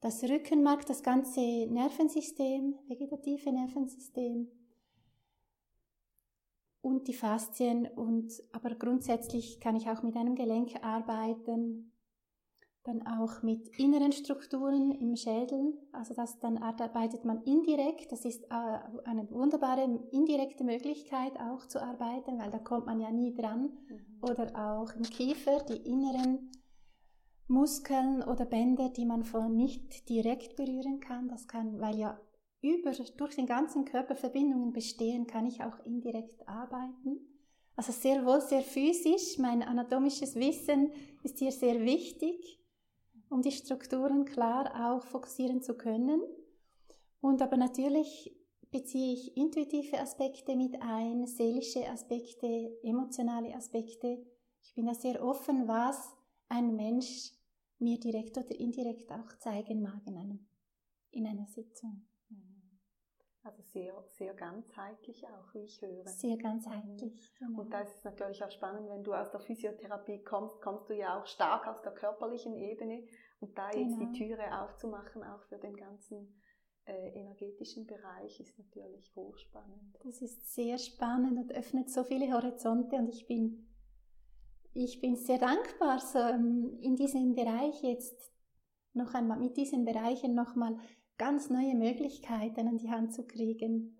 das 0.00 0.22
Rückenmark, 0.22 0.86
das 0.86 1.02
ganze 1.02 1.40
Nervensystem, 1.40 2.74
vegetative 2.88 3.52
Nervensystem 3.52 4.48
und 6.80 7.08
die 7.08 7.14
Faszien 7.14 7.86
und 7.86 8.42
aber 8.52 8.74
grundsätzlich 8.74 9.60
kann 9.60 9.76
ich 9.76 9.88
auch 9.88 10.02
mit 10.02 10.16
einem 10.16 10.34
Gelenk 10.34 10.82
arbeiten, 10.82 11.92
dann 12.84 13.06
auch 13.06 13.42
mit 13.42 13.68
inneren 13.78 14.12
Strukturen 14.12 14.92
im 14.92 15.16
Schädel, 15.16 15.72
also 15.92 16.12
das 16.14 16.38
dann 16.38 16.58
arbeitet 16.58 17.24
man 17.24 17.42
indirekt, 17.44 18.12
das 18.12 18.26
ist 18.26 18.44
äh, 18.44 18.78
eine 19.04 19.30
wunderbare 19.30 20.00
indirekte 20.12 20.64
Möglichkeit 20.64 21.32
auch 21.40 21.66
zu 21.66 21.82
arbeiten, 21.82 22.38
weil 22.38 22.50
da 22.50 22.58
kommt 22.58 22.84
man 22.84 23.00
ja 23.00 23.10
nie 23.10 23.34
dran 23.34 23.70
mhm. 23.88 24.28
oder 24.28 24.52
auch 24.54 24.94
im 24.94 25.02
Kiefer 25.02 25.62
die 25.62 25.78
inneren 25.88 26.50
Muskeln 27.48 28.22
oder 28.22 28.44
Bänder, 28.44 28.90
die 28.90 29.06
man 29.06 29.24
von 29.24 29.56
nicht 29.56 30.08
direkt 30.08 30.56
berühren 30.56 31.00
kann. 31.00 31.28
Das 31.28 31.48
kann, 31.48 31.80
weil 31.80 31.98
ja 31.98 32.20
über, 32.60 32.92
durch 32.92 33.36
den 33.36 33.46
ganzen 33.46 33.84
Körper 33.84 34.14
Verbindungen 34.14 34.72
bestehen, 34.72 35.26
kann 35.26 35.46
ich 35.46 35.62
auch 35.62 35.84
indirekt 35.84 36.46
arbeiten. 36.48 37.20
Also 37.76 37.92
sehr 37.92 38.24
wohl 38.24 38.40
sehr 38.40 38.62
physisch. 38.62 39.38
Mein 39.38 39.62
anatomisches 39.62 40.36
Wissen 40.36 40.90
ist 41.22 41.38
hier 41.38 41.52
sehr 41.52 41.80
wichtig, 41.80 42.60
um 43.34 43.42
die 43.42 43.50
Strukturen 43.50 44.24
klar 44.24 44.70
auch 44.86 45.02
fokussieren 45.02 45.60
zu 45.60 45.76
können. 45.76 46.22
Und 47.20 47.42
aber 47.42 47.56
natürlich 47.56 48.32
beziehe 48.70 49.12
ich 49.14 49.36
intuitive 49.36 49.98
Aspekte 49.98 50.54
mit 50.54 50.80
ein, 50.80 51.26
seelische 51.26 51.84
Aspekte, 51.88 52.78
emotionale 52.84 53.52
Aspekte. 53.56 54.24
Ich 54.62 54.72
bin 54.74 54.86
da 54.86 54.94
sehr 54.94 55.20
offen, 55.20 55.66
was 55.66 56.14
ein 56.48 56.76
Mensch 56.76 57.32
mir 57.80 57.98
direkt 57.98 58.38
oder 58.38 58.54
indirekt 58.56 59.10
auch 59.10 59.36
zeigen 59.40 59.82
mag 59.82 60.06
in, 60.06 60.16
einem, 60.16 60.46
in 61.10 61.26
einer 61.26 61.46
Sitzung. 61.46 62.06
Also 63.44 63.62
sehr, 63.62 64.02
sehr 64.16 64.32
ganzheitlich 64.32 65.26
auch, 65.26 65.52
wie 65.52 65.64
ich 65.64 65.82
höre. 65.82 66.06
Sehr 66.06 66.38
ganzheitlich. 66.38 67.30
Mhm. 67.40 67.46
Genau. 67.46 67.60
Und 67.60 67.74
da 67.74 67.80
ist 67.80 67.96
es 67.96 68.04
natürlich 68.04 68.42
auch 68.42 68.50
spannend, 68.50 68.88
wenn 68.88 69.04
du 69.04 69.12
aus 69.12 69.30
der 69.32 69.40
Physiotherapie 69.40 70.22
kommst, 70.22 70.62
kommst 70.62 70.88
du 70.88 70.94
ja 70.94 71.20
auch 71.20 71.26
stark 71.26 71.66
aus 71.66 71.82
der 71.82 71.92
körperlichen 71.92 72.56
Ebene 72.56 73.06
und 73.40 73.56
da 73.56 73.70
jetzt 73.72 73.98
genau. 73.98 74.12
die 74.12 74.18
Türe 74.18 74.62
aufzumachen, 74.62 75.22
auch 75.22 75.42
für 75.44 75.58
den 75.58 75.76
ganzen 75.76 76.40
äh, 76.86 77.08
energetischen 77.20 77.86
Bereich, 77.86 78.40
ist 78.40 78.58
natürlich 78.58 79.14
hochspannend. 79.14 79.96
Das 80.04 80.22
ist 80.22 80.54
sehr 80.54 80.78
spannend 80.78 81.38
und 81.38 81.52
öffnet 81.52 81.90
so 81.90 82.04
viele 82.04 82.32
Horizonte 82.32 82.96
und 82.96 83.08
ich 83.08 83.26
bin 83.26 83.68
ich 84.76 85.00
bin 85.00 85.14
sehr 85.14 85.38
dankbar, 85.38 86.00
so 86.00 86.18
ähm, 86.18 86.78
in 86.82 86.96
diesem 86.96 87.36
Bereich 87.36 87.80
jetzt 87.82 88.32
noch 88.92 89.14
einmal, 89.14 89.38
mit 89.38 89.56
diesen 89.56 89.84
Bereichen 89.84 90.34
nochmal 90.34 90.76
ganz 91.16 91.48
neue 91.48 91.76
Möglichkeiten 91.76 92.66
an 92.66 92.78
die 92.78 92.90
Hand 92.90 93.14
zu 93.14 93.24
kriegen. 93.24 93.96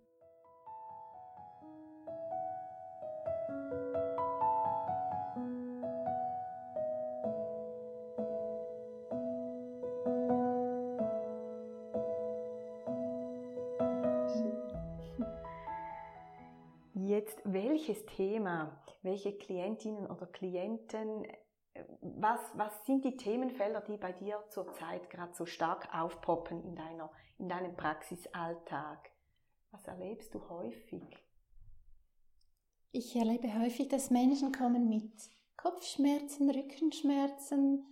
Thema 18.16 18.80
welche 19.04 19.36
Klientinnen 19.36 20.06
oder 20.06 20.26
Klienten, 20.26 21.24
äh, 21.24 21.84
was, 22.00 22.40
was 22.54 22.84
sind 22.86 23.04
die 23.04 23.16
Themenfelder, 23.16 23.82
die 23.82 23.96
bei 23.96 24.12
dir 24.12 24.42
zurzeit 24.48 25.10
gerade 25.10 25.34
so 25.34 25.46
stark 25.46 25.94
aufpoppen 25.94 26.64
in, 26.64 26.74
deiner, 26.74 27.10
in 27.38 27.48
deinem 27.48 27.76
Praxisalltag? 27.76 29.10
Was 29.70 29.86
erlebst 29.86 30.34
du 30.34 30.48
häufig? 30.48 31.02
Ich 32.92 33.14
erlebe 33.16 33.52
häufig, 33.60 33.88
dass 33.88 34.10
Menschen 34.10 34.52
kommen 34.52 34.88
mit 34.88 35.12
Kopfschmerzen, 35.56 36.48
Rückenschmerzen, 36.50 37.84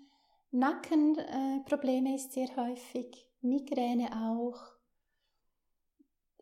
Nackenprobleme 0.52 2.11
äh, 2.11 2.14
ist 2.14 2.33
sehr 2.33 2.55
häufig, 2.57 3.26
Migräne 3.41 4.11
auch, 4.31 4.61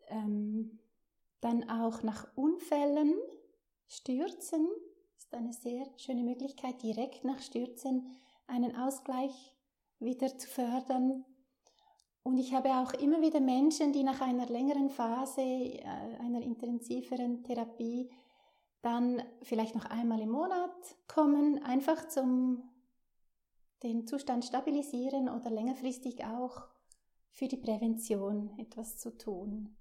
ähm, 0.07 0.79
dann 1.39 1.69
auch 1.69 2.03
nach 2.03 2.27
Unfällen, 2.35 3.15
Stürzen 3.91 4.69
ist 5.17 5.33
eine 5.35 5.51
sehr 5.51 5.85
schöne 5.97 6.23
Möglichkeit, 6.23 6.81
direkt 6.81 7.25
nach 7.25 7.39
Stürzen 7.39 8.07
einen 8.47 8.73
Ausgleich 8.73 9.53
wieder 9.99 10.37
zu 10.37 10.47
fördern. 10.47 11.25
Und 12.23 12.37
ich 12.37 12.53
habe 12.53 12.69
auch 12.69 12.93
immer 12.93 13.21
wieder 13.21 13.41
Menschen, 13.41 13.91
die 13.91 14.03
nach 14.03 14.21
einer 14.21 14.45
längeren 14.45 14.89
Phase, 14.89 15.41
äh, 15.41 15.83
einer 16.21 16.41
intensiveren 16.41 17.43
Therapie, 17.43 18.09
dann 18.81 19.21
vielleicht 19.41 19.75
noch 19.75 19.85
einmal 19.85 20.21
im 20.21 20.31
Monat 20.31 20.95
kommen, 21.09 21.61
einfach 21.61 22.07
zum 22.07 22.63
den 23.83 24.07
Zustand 24.07 24.45
stabilisieren 24.45 25.27
oder 25.27 25.49
längerfristig 25.49 26.23
auch 26.23 26.65
für 27.29 27.49
die 27.49 27.57
Prävention 27.57 28.57
etwas 28.57 28.99
zu 28.99 29.17
tun. 29.17 29.75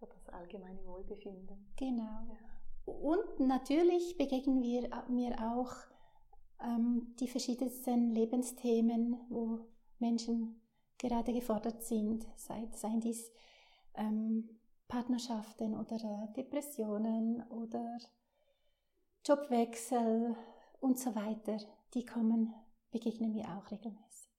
Für 0.00 0.06
das 0.06 0.28
allgemeine 0.30 0.84
Wohlbefinden. 0.84 1.72
Genau. 1.76 2.02
Ja. 2.28 2.53
Und 2.84 3.40
natürlich 3.40 4.16
begegnen 4.18 4.62
wir 4.62 4.88
mir 5.08 5.36
auch 5.40 5.72
ähm, 6.62 7.14
die 7.18 7.28
verschiedensten 7.28 8.10
Lebensthemen, 8.10 9.16
wo 9.28 9.60
Menschen 9.98 10.60
gerade 10.98 11.32
gefordert 11.32 11.82
sind, 11.82 12.26
sei, 12.36 12.68
seien 12.72 13.00
dies 13.00 13.32
ähm, 13.94 14.48
Partnerschaften 14.88 15.74
oder 15.74 15.96
äh, 15.96 16.32
Depressionen 16.34 17.42
oder 17.48 17.98
Jobwechsel 19.24 20.36
und 20.80 20.98
so 20.98 21.14
weiter. 21.14 21.58
Die 21.94 22.04
kommen, 22.04 22.54
begegnen 22.90 23.32
mir 23.32 23.46
auch 23.48 23.70
regelmäßig. 23.70 24.30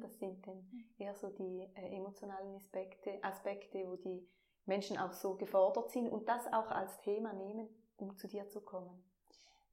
Das 0.00 0.18
sind 0.18 0.46
dann 0.46 0.62
eher 0.98 1.14
so 1.14 1.30
die 1.30 1.66
äh, 1.74 1.96
emotionalen 1.96 2.54
Aspekte, 2.56 3.22
Aspekte, 3.24 3.78
wo 3.86 3.96
die 3.96 4.28
Menschen 4.66 4.98
auch 4.98 5.12
so 5.12 5.34
gefordert 5.34 5.90
sind 5.90 6.08
und 6.08 6.28
das 6.28 6.46
auch 6.52 6.70
als 6.70 6.98
Thema 7.00 7.32
nehmen, 7.32 7.68
um 7.96 8.16
zu 8.16 8.28
dir 8.28 8.48
zu 8.48 8.60
kommen. 8.60 9.02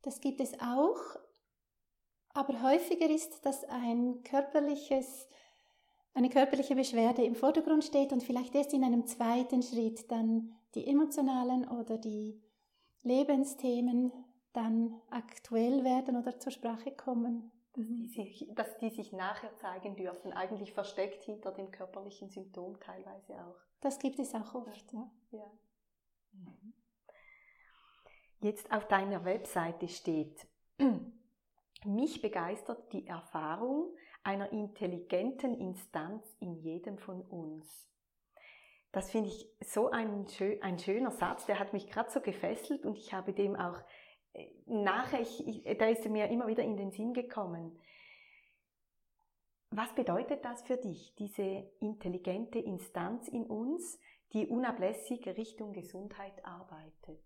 Das 0.02 0.20
gibt 0.20 0.42
es 0.42 0.54
auch, 0.60 1.00
aber 2.34 2.62
häufiger 2.62 3.10
ist, 3.10 3.46
dass 3.46 3.64
ein 3.66 4.24
körperliches, 4.24 5.28
eine 6.14 6.30
körperliche 6.30 6.76
Beschwerde 6.76 7.24
im 7.24 7.36
Vordergrund 7.36 7.84
steht 7.84 8.12
und 8.12 8.24
vielleicht 8.24 8.56
erst 8.56 8.74
in 8.74 8.84
einem 8.84 9.06
zweiten 9.06 9.62
Schritt 9.62 10.10
dann 10.12 10.56
die 10.76 10.88
emotionalen 10.88 11.68
oder 11.68 11.98
die 11.98 12.42
Lebensthemen 13.04 14.12
dann 14.54 15.00
aktuell 15.10 15.84
werden 15.84 16.18
oder 16.18 16.40
zur 16.40 16.52
Sprache 16.52 16.92
kommen. 16.92 17.52
Dass 17.74 17.86
die, 17.86 18.08
sich, 18.08 18.48
dass 18.54 18.78
die 18.80 18.90
sich 18.90 19.14
nachher 19.14 19.56
zeigen 19.58 19.96
dürfen, 19.96 20.34
eigentlich 20.34 20.74
versteckt 20.74 21.24
hinter 21.24 21.52
dem 21.52 21.72
körperlichen 21.72 22.30
Symptom 22.30 22.80
teilweise 22.80 23.34
auch. 23.46 23.56
Das 23.80 23.98
gibt 23.98 24.20
es 24.20 24.36
auch 24.36 24.54
oft, 24.56 24.92
ja. 24.92 25.10
ja. 25.32 25.52
Mhm. 26.34 26.74
Jetzt 28.42 28.72
auf 28.72 28.88
deiner 28.88 29.24
Webseite 29.24 29.88
steht, 29.88 30.48
mich 31.86 32.22
begeistert 32.22 32.92
die 32.92 33.08
Erfahrung 33.08 33.96
einer 34.24 34.52
intelligenten 34.52 35.54
Instanz 35.54 36.36
in 36.40 36.56
jedem 36.56 36.98
von 36.98 37.22
uns. 37.22 37.88
Das 38.92 39.10
finde 39.10 39.30
ich 39.30 39.48
so 39.62 39.90
ein, 39.90 40.26
ein, 40.62 40.80
schöner 40.80 41.12
Satz, 41.12 41.46
der 41.46 41.60
hat 41.60 41.72
mich 41.72 41.88
gerade 41.88 42.10
so 42.10 42.20
gefesselt 42.20 42.86
und 42.86 42.98
ich 42.98 43.14
habe 43.14 43.32
dem 43.32 43.56
auch 43.56 43.80
nachher, 44.66 45.22
ich, 45.22 45.64
da 45.78 45.88
ist 45.88 46.06
mir 46.06 46.28
immer 46.28 46.48
wieder 46.48 46.64
in 46.64 46.78
den 46.78 46.92
Sinn 46.92 47.14
gekommen. 47.14 47.78
Was 49.70 49.94
bedeutet 49.96 50.44
das 50.44 50.62
für 50.64 50.78
dich, 50.78 51.16
diese 51.16 51.70
intelligente 51.80 52.60
Instanz 52.60 53.28
in 53.28 53.46
uns, 53.46 54.00
die 54.34 54.48
unablässig 54.48 55.26
Richtung 55.28 55.74
Gesundheit 55.74 56.46
arbeitet? 56.46 57.22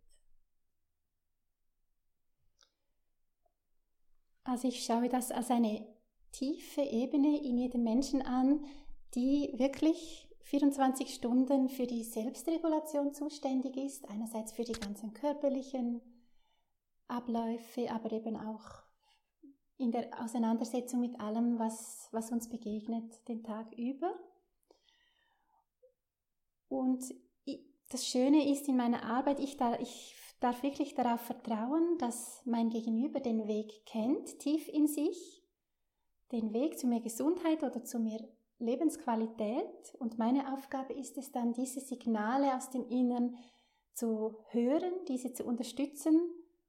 Also 4.44 4.68
ich 4.68 4.86
schaue 4.86 5.10
das 5.10 5.32
als 5.32 5.50
eine 5.50 5.88
tiefe 6.32 6.82
Ebene 6.82 7.44
in 7.44 7.58
jedem 7.58 7.84
Menschen 7.84 8.22
an, 8.22 8.64
die 9.16 9.52
wirklich 9.58 10.30
24 10.42 11.16
Stunden 11.16 11.70
für 11.70 11.88
die 11.88 12.04
Selbstregulation 12.04 13.14
zuständig 13.14 13.76
ist, 13.78 14.08
einerseits 14.08 14.52
für 14.52 14.64
die 14.64 14.74
ganzen 14.74 15.14
körperlichen 15.14 16.02
Abläufe, 17.08 17.92
aber 17.92 18.12
eben 18.12 18.36
auch 18.36 18.86
in 19.78 19.92
der 19.92 20.10
Auseinandersetzung 20.24 21.02
mit 21.02 21.20
allem, 21.20 21.60
was, 21.60 22.08
was 22.12 22.32
uns 22.32 22.50
begegnet 22.50 23.28
den 23.28 23.44
Tag 23.44 23.74
über. 23.78 24.14
Und 26.70 27.04
das 27.90 28.08
Schöne 28.08 28.52
ist 28.52 28.68
in 28.68 28.78
meiner 28.78 29.04
Arbeit, 29.04 29.40
ich, 29.40 29.58
da, 29.58 29.80
ich 29.80 30.16
darf 30.40 30.64
wirklich 30.64 30.96
darauf 30.96 31.22
vertrauen, 31.22 31.98
dass 32.00 32.42
mein 32.46 32.70
Gegenüber 32.70 33.20
den 33.20 33.48
Weg 33.48 33.86
kennt, 33.86 34.40
tief 34.40 34.68
in 34.70 34.88
sich, 34.88 35.44
den 36.32 36.54
Weg 36.54 36.80
zu 36.80 36.88
mehr 36.88 37.02
Gesundheit 37.02 37.64
oder 37.64 37.84
zu 37.84 38.00
mehr 38.00 38.28
Lebensqualität. 38.58 39.96
Und 40.00 40.18
meine 40.18 40.54
Aufgabe 40.54 40.94
ist 40.94 41.18
es 41.18 41.32
dann, 41.32 41.54
diese 41.54 41.82
Signale 41.82 42.56
aus 42.56 42.70
dem 42.70 42.88
Innern 42.90 43.38
zu 43.94 44.36
hören, 44.50 44.94
diese 45.08 45.34
zu 45.34 45.46
unterstützen 45.46 46.20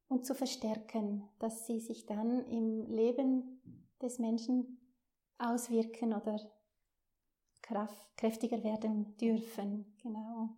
und 0.09 0.25
zu 0.25 0.35
verstärken, 0.35 1.29
dass 1.39 1.67
sie 1.67 1.81
sich 1.81 2.07
dann 2.07 2.45
im 2.47 2.87
Leben 2.87 3.61
des 4.01 4.19
Menschen 4.19 4.79
auswirken 5.39 6.15
oder 6.15 6.39
kraft, 7.63 8.17
kräftiger 8.17 8.63
werden 8.63 9.17
dürfen. 9.17 9.97
Genau. 10.03 10.51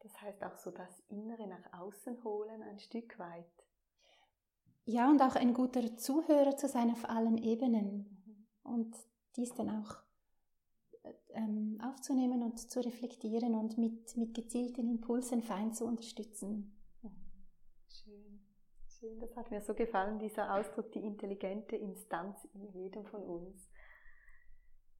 Das 0.00 0.20
heißt 0.20 0.42
auch 0.44 0.56
so 0.56 0.70
das 0.70 1.00
Innere 1.08 1.46
nach 1.46 1.80
außen 1.80 2.22
holen 2.24 2.62
ein 2.62 2.78
Stück 2.78 3.18
weit. 3.18 3.46
Ja, 4.84 5.08
und 5.08 5.22
auch 5.22 5.36
ein 5.36 5.54
guter 5.54 5.96
Zuhörer 5.96 6.56
zu 6.56 6.68
sein 6.68 6.90
auf 6.90 7.08
allen 7.08 7.38
Ebenen 7.38 8.48
und 8.64 8.96
dies 9.36 9.54
dann 9.54 9.70
auch 9.70 9.96
ähm, 11.30 11.80
aufzunehmen 11.82 12.42
und 12.42 12.58
zu 12.70 12.80
reflektieren 12.80 13.54
und 13.54 13.78
mit, 13.78 14.16
mit 14.16 14.34
gezielten 14.34 14.88
Impulsen 14.88 15.40
fein 15.42 15.72
zu 15.72 15.84
unterstützen. 15.86 16.81
Schön. 19.02 19.18
Das 19.18 19.34
hat 19.36 19.50
mir 19.50 19.60
so 19.60 19.74
gefallen, 19.74 20.20
dieser 20.20 20.54
Ausdruck, 20.54 20.92
die 20.92 21.00
intelligente 21.00 21.74
Instanz 21.74 22.44
in 22.54 22.68
jedem 22.68 23.04
von 23.04 23.20
uns. 23.24 23.68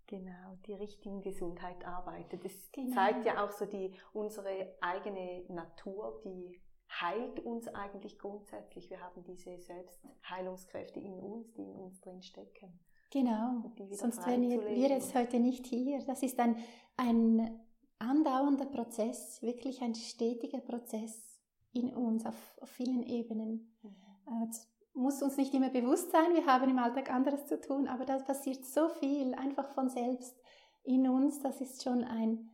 Genau, 0.09 0.59
die 0.67 0.75
richtigen 0.75 1.23
Gesundheit 1.23 1.87
arbeitet. 1.87 2.45
Das 2.45 2.53
genau. 2.73 2.95
zeigt 2.97 3.25
ja 3.25 3.45
auch 3.45 3.53
so 3.53 3.65
die, 3.65 3.95
unsere 4.13 4.75
eigene 4.81 5.45
Natur, 5.49 6.21
die 6.25 6.61
heilt 7.01 7.41
uns 7.41 7.69
eigentlich 7.69 8.19
grundsätzlich. 8.19 8.91
Wir 8.91 9.01
haben 9.01 9.23
diese 9.23 9.57
Selbstheilungskräfte 9.57 10.99
in 10.99 11.15
uns, 11.15 11.53
die 11.53 11.63
in 11.63 11.77
uns 11.77 12.01
drin 12.01 12.23
stecken. 12.23 12.81
Genau, 13.13 13.73
sonst 13.93 14.27
wären 14.27 14.51
wir 14.51 14.89
jetzt 14.89 15.15
heute 15.15 15.39
nicht 15.39 15.67
hier. 15.67 16.05
Das 16.07 16.25
ist 16.25 16.41
ein, 16.41 16.57
ein 16.97 17.61
andauernder 17.99 18.67
Prozess, 18.67 19.41
wirklich 19.43 19.81
ein 19.81 19.95
stetiger 19.95 20.61
Prozess 20.61 21.32
in 21.73 21.95
uns 21.95 22.27
auf, 22.27 22.59
auf 22.61 22.71
vielen 22.71 23.03
Ebenen. 23.03 23.77
Mhm. 23.83 23.97
Äh, 24.27 24.49
muss 24.95 25.23
uns 25.23 25.37
nicht 25.37 25.55
immer 25.55 25.71
bewusst 25.71 26.11
sein, 26.11 26.35
wir 26.35 26.45
haben 26.47 26.69
im 26.69 26.79
Alltag 26.79 27.11
anderes 27.11 27.47
zu 27.47 27.61
tun, 27.61 27.89
aber 27.89 28.05
da 28.05 28.19
passiert 28.19 28.65
so 28.67 28.89
viel 28.89 29.35
einfach 29.35 29.73
von 29.73 29.89
selbst 29.89 30.39
in 30.85 31.09
uns, 31.09 31.41
das 31.41 31.61
ist 31.61 31.83
schon 31.83 32.05
ein, 32.05 32.51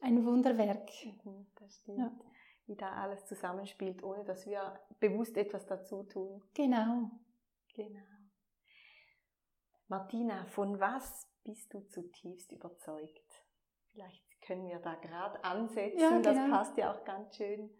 ein 0.00 0.24
Wunderwerk. 0.26 0.90
Mhm, 1.04 1.46
das 1.58 1.80
stimmt. 1.80 1.98
Ja. 1.98 2.12
Wie 2.66 2.76
da 2.76 2.92
alles 2.92 3.24
zusammenspielt, 3.26 4.02
ohne 4.02 4.24
dass 4.24 4.46
wir 4.46 4.78
bewusst 5.00 5.36
etwas 5.36 5.66
dazu 5.66 6.04
tun. 6.04 6.42
Genau. 6.54 7.10
Genau. 7.74 8.00
Martina, 9.88 10.44
von 10.46 10.78
was 10.78 11.28
bist 11.42 11.72
du 11.72 11.80
zutiefst 11.88 12.52
überzeugt? 12.52 13.46
Vielleicht 13.86 14.24
können 14.42 14.68
wir 14.68 14.78
da 14.78 14.94
gerade 14.96 15.42
ansetzen, 15.42 15.98
ja, 15.98 16.10
genau. 16.10 16.22
das 16.22 16.50
passt 16.50 16.76
ja 16.76 16.94
auch 16.94 17.04
ganz 17.04 17.36
schön 17.36 17.70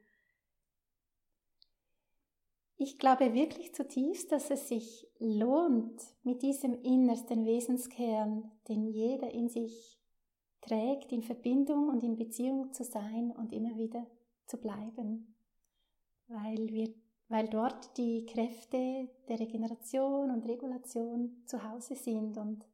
ich 2.81 2.99
glaube 2.99 3.35
wirklich 3.35 3.75
zutiefst, 3.75 4.33
dass 4.33 4.51
es 4.51 4.69
sich 4.69 5.07
lohnt, 5.19 6.03
mit 6.23 6.41
diesem 6.41 6.83
innersten 6.83 7.45
Wesenskern, 7.45 8.51
den 8.69 8.87
jeder 8.87 9.31
in 9.31 9.51
sich 9.51 10.01
trägt, 10.63 11.13
in 11.13 11.23
Verbindung 11.23 11.91
und 11.91 12.03
in 12.03 12.17
Beziehung 12.17 12.73
zu 12.73 12.85
sein 12.85 13.33
und 13.33 13.53
immer 13.53 13.77
wieder 13.77 14.07
zu 14.47 14.57
bleiben. 14.57 15.35
Weil, 16.29 16.69
wir, 16.69 16.89
weil 17.29 17.49
dort 17.49 17.99
die 17.99 18.25
Kräfte 18.25 19.11
der 19.29 19.39
Regeneration 19.39 20.31
und 20.31 20.47
Regulation 20.47 21.43
zu 21.45 21.63
Hause 21.63 21.97
sind 21.97 22.39
und 22.39 22.65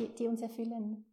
die, 0.00 0.08
die 0.08 0.26
uns 0.26 0.42
erfüllen. 0.42 1.04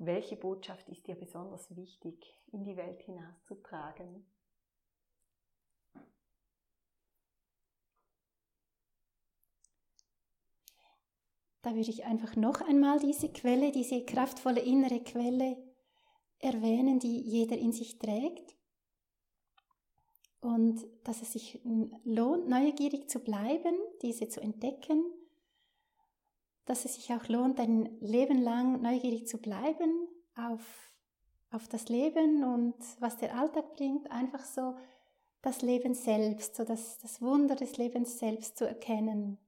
Welche 0.00 0.36
Botschaft 0.36 0.88
ist 0.88 1.08
dir 1.08 1.16
besonders 1.16 1.74
wichtig 1.74 2.40
in 2.52 2.62
die 2.62 2.76
Welt 2.76 3.02
hinauszutragen? 3.02 4.24
Da 11.62 11.74
würde 11.74 11.90
ich 11.90 12.04
einfach 12.04 12.36
noch 12.36 12.60
einmal 12.60 13.00
diese 13.00 13.28
Quelle, 13.32 13.72
diese 13.72 14.04
kraftvolle 14.04 14.60
innere 14.60 15.02
Quelle 15.02 15.56
erwähnen, 16.38 17.00
die 17.00 17.20
jeder 17.20 17.58
in 17.58 17.72
sich 17.72 17.98
trägt. 17.98 18.54
Und 20.40 20.86
dass 21.02 21.22
es 21.22 21.32
sich 21.32 21.60
lohnt, 22.04 22.48
neugierig 22.48 23.10
zu 23.10 23.18
bleiben, 23.18 23.74
diese 24.00 24.28
zu 24.28 24.40
entdecken 24.40 25.04
dass 26.68 26.84
es 26.84 26.96
sich 26.96 27.12
auch 27.14 27.26
lohnt, 27.28 27.58
ein 27.58 27.88
Leben 28.00 28.42
lang 28.42 28.82
neugierig 28.82 29.26
zu 29.26 29.38
bleiben 29.38 30.06
auf, 30.36 30.92
auf 31.50 31.66
das 31.66 31.88
Leben 31.88 32.44
und 32.44 32.74
was 33.00 33.16
der 33.16 33.34
Alltag 33.36 33.74
bringt, 33.74 34.10
einfach 34.10 34.44
so 34.44 34.74
das 35.40 35.62
Leben 35.62 35.94
selbst, 35.94 36.56
so 36.56 36.64
das, 36.64 36.98
das 36.98 37.22
Wunder 37.22 37.56
des 37.56 37.78
Lebens 37.78 38.18
selbst 38.18 38.58
zu 38.58 38.66
erkennen. 38.66 39.38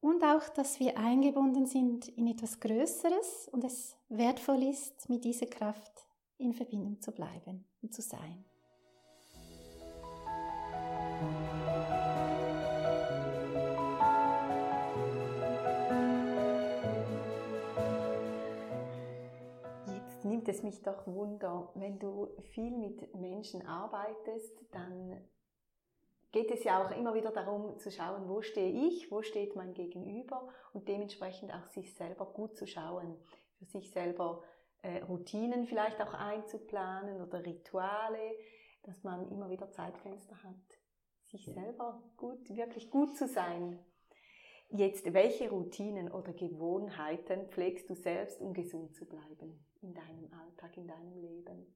Und 0.00 0.24
auch, 0.24 0.48
dass 0.48 0.80
wir 0.80 0.98
eingebunden 0.98 1.66
sind 1.66 2.08
in 2.08 2.26
etwas 2.26 2.58
Größeres 2.58 3.48
und 3.52 3.62
es 3.62 3.96
wertvoll 4.08 4.64
ist, 4.64 5.08
mit 5.08 5.24
dieser 5.24 5.46
Kraft 5.46 6.04
in 6.36 6.52
Verbindung 6.52 7.00
zu 7.00 7.12
bleiben 7.12 7.64
und 7.80 7.94
zu 7.94 8.02
sein. 8.02 8.44
Nimmt 20.44 20.56
es 20.56 20.62
mich 20.62 20.82
doch 20.82 21.06
Wunder, 21.06 21.70
wenn 21.74 21.98
du 21.98 22.28
viel 22.52 22.76
mit 22.76 23.14
Menschen 23.14 23.66
arbeitest, 23.66 24.52
dann 24.72 25.26
geht 26.32 26.50
es 26.50 26.64
ja 26.64 26.84
auch 26.84 26.90
immer 26.90 27.14
wieder 27.14 27.30
darum 27.30 27.78
zu 27.78 27.90
schauen, 27.90 28.28
wo 28.28 28.42
stehe 28.42 28.88
ich, 28.88 29.10
wo 29.10 29.22
steht 29.22 29.56
mein 29.56 29.72
Gegenüber 29.72 30.46
und 30.74 30.86
dementsprechend 30.86 31.50
auch 31.54 31.66
sich 31.68 31.94
selber 31.94 32.26
gut 32.26 32.58
zu 32.58 32.66
schauen, 32.66 33.16
für 33.58 33.64
sich 33.64 33.90
selber 33.90 34.42
äh, 34.82 35.02
Routinen 35.04 35.66
vielleicht 35.66 36.02
auch 36.02 36.12
einzuplanen 36.12 37.22
oder 37.22 37.42
Rituale, 37.42 38.36
dass 38.82 39.02
man 39.02 39.30
immer 39.30 39.48
wieder 39.48 39.70
Zeitfenster 39.70 40.36
hat, 40.42 40.78
sich 41.22 41.46
selber 41.46 42.02
gut, 42.18 42.50
wirklich 42.50 42.90
gut 42.90 43.16
zu 43.16 43.26
sein. 43.26 43.78
Jetzt, 44.70 45.12
welche 45.12 45.50
Routinen 45.50 46.10
oder 46.10 46.32
Gewohnheiten 46.32 47.48
pflegst 47.48 47.88
du 47.88 47.94
selbst, 47.94 48.40
um 48.40 48.52
gesund 48.52 48.94
zu 48.94 49.06
bleiben 49.06 49.64
in 49.82 49.94
deinem 49.94 50.32
Alltag, 50.32 50.76
in 50.76 50.88
deinem 50.88 51.16
Leben? 51.20 51.74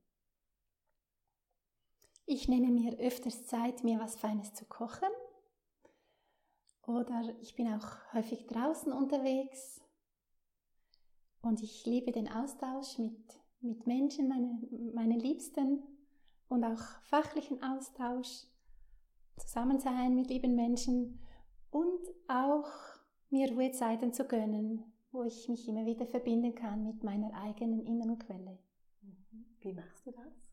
Ich 2.26 2.48
nehme 2.48 2.70
mir 2.70 2.98
öfters 2.98 3.46
Zeit, 3.46 3.84
mir 3.84 3.98
was 4.00 4.16
Feines 4.16 4.52
zu 4.52 4.64
kochen. 4.66 5.08
Oder 6.86 7.34
ich 7.40 7.54
bin 7.54 7.68
auch 7.68 8.12
häufig 8.12 8.46
draußen 8.46 8.92
unterwegs. 8.92 9.80
Und 11.40 11.62
ich 11.62 11.86
liebe 11.86 12.12
den 12.12 12.30
Austausch 12.30 12.98
mit, 12.98 13.18
mit 13.60 13.86
Menschen, 13.86 14.28
meine, 14.28 14.58
meine 14.92 15.16
Liebsten 15.16 15.82
und 16.48 16.64
auch 16.64 16.82
fachlichen 17.02 17.62
Austausch, 17.62 18.44
Zusammensein 19.38 20.14
mit 20.14 20.28
lieben 20.28 20.54
Menschen 20.54 21.20
und 21.70 22.00
auch 22.58 22.70
mir 23.30 23.50
Ruhezeiten 23.52 24.12
zu 24.12 24.26
gönnen, 24.26 24.84
wo 25.12 25.22
ich 25.24 25.48
mich 25.48 25.68
immer 25.68 25.86
wieder 25.86 26.06
verbinden 26.06 26.54
kann 26.54 26.84
mit 26.84 27.02
meiner 27.02 27.32
eigenen 27.34 27.84
inneren 27.84 28.18
Quelle. 28.18 28.58
Mhm. 29.02 29.46
Wie 29.60 29.72
machst 29.72 30.06
du 30.06 30.12
das? 30.12 30.48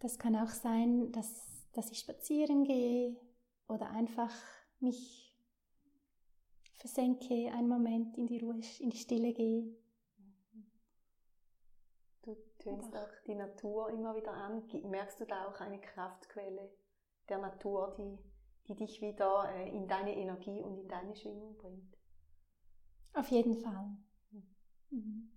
Das 0.00 0.18
kann 0.18 0.36
auch 0.36 0.48
sein, 0.48 1.12
dass, 1.12 1.70
dass 1.72 1.90
ich 1.90 2.00
spazieren 2.00 2.64
gehe 2.64 3.16
oder 3.68 3.90
einfach 3.90 4.32
mich 4.80 5.32
versenke, 6.74 7.52
einen 7.52 7.68
Moment 7.68 8.18
in 8.18 8.26
die 8.26 8.38
Ruhe, 8.38 8.60
in 8.80 8.90
die 8.90 8.96
Stille 8.96 9.32
gehe. 9.32 9.76
Du 12.22 12.36
tönst 12.58 12.94
auch 12.96 13.10
die 13.26 13.34
Natur 13.34 13.90
immer 13.90 14.16
wieder 14.16 14.32
an. 14.32 14.64
Merkst 14.90 15.20
du 15.20 15.24
da 15.24 15.46
auch 15.46 15.60
eine 15.60 15.80
Kraftquelle 15.80 16.70
der 17.28 17.38
Natur, 17.38 17.94
die, 17.96 18.18
die 18.72 18.86
dich 18.86 19.00
wieder 19.00 19.48
äh, 19.54 19.68
in 19.70 19.86
deine 19.86 20.14
Energie 20.16 20.60
und 20.60 20.78
in 20.78 20.88
deine 20.88 21.14
Schwingung 21.14 21.56
bringt? 21.58 21.96
Auf 23.14 23.28
jeden 23.28 23.54
Fall. 23.54 23.96
Mhm. 24.90 25.30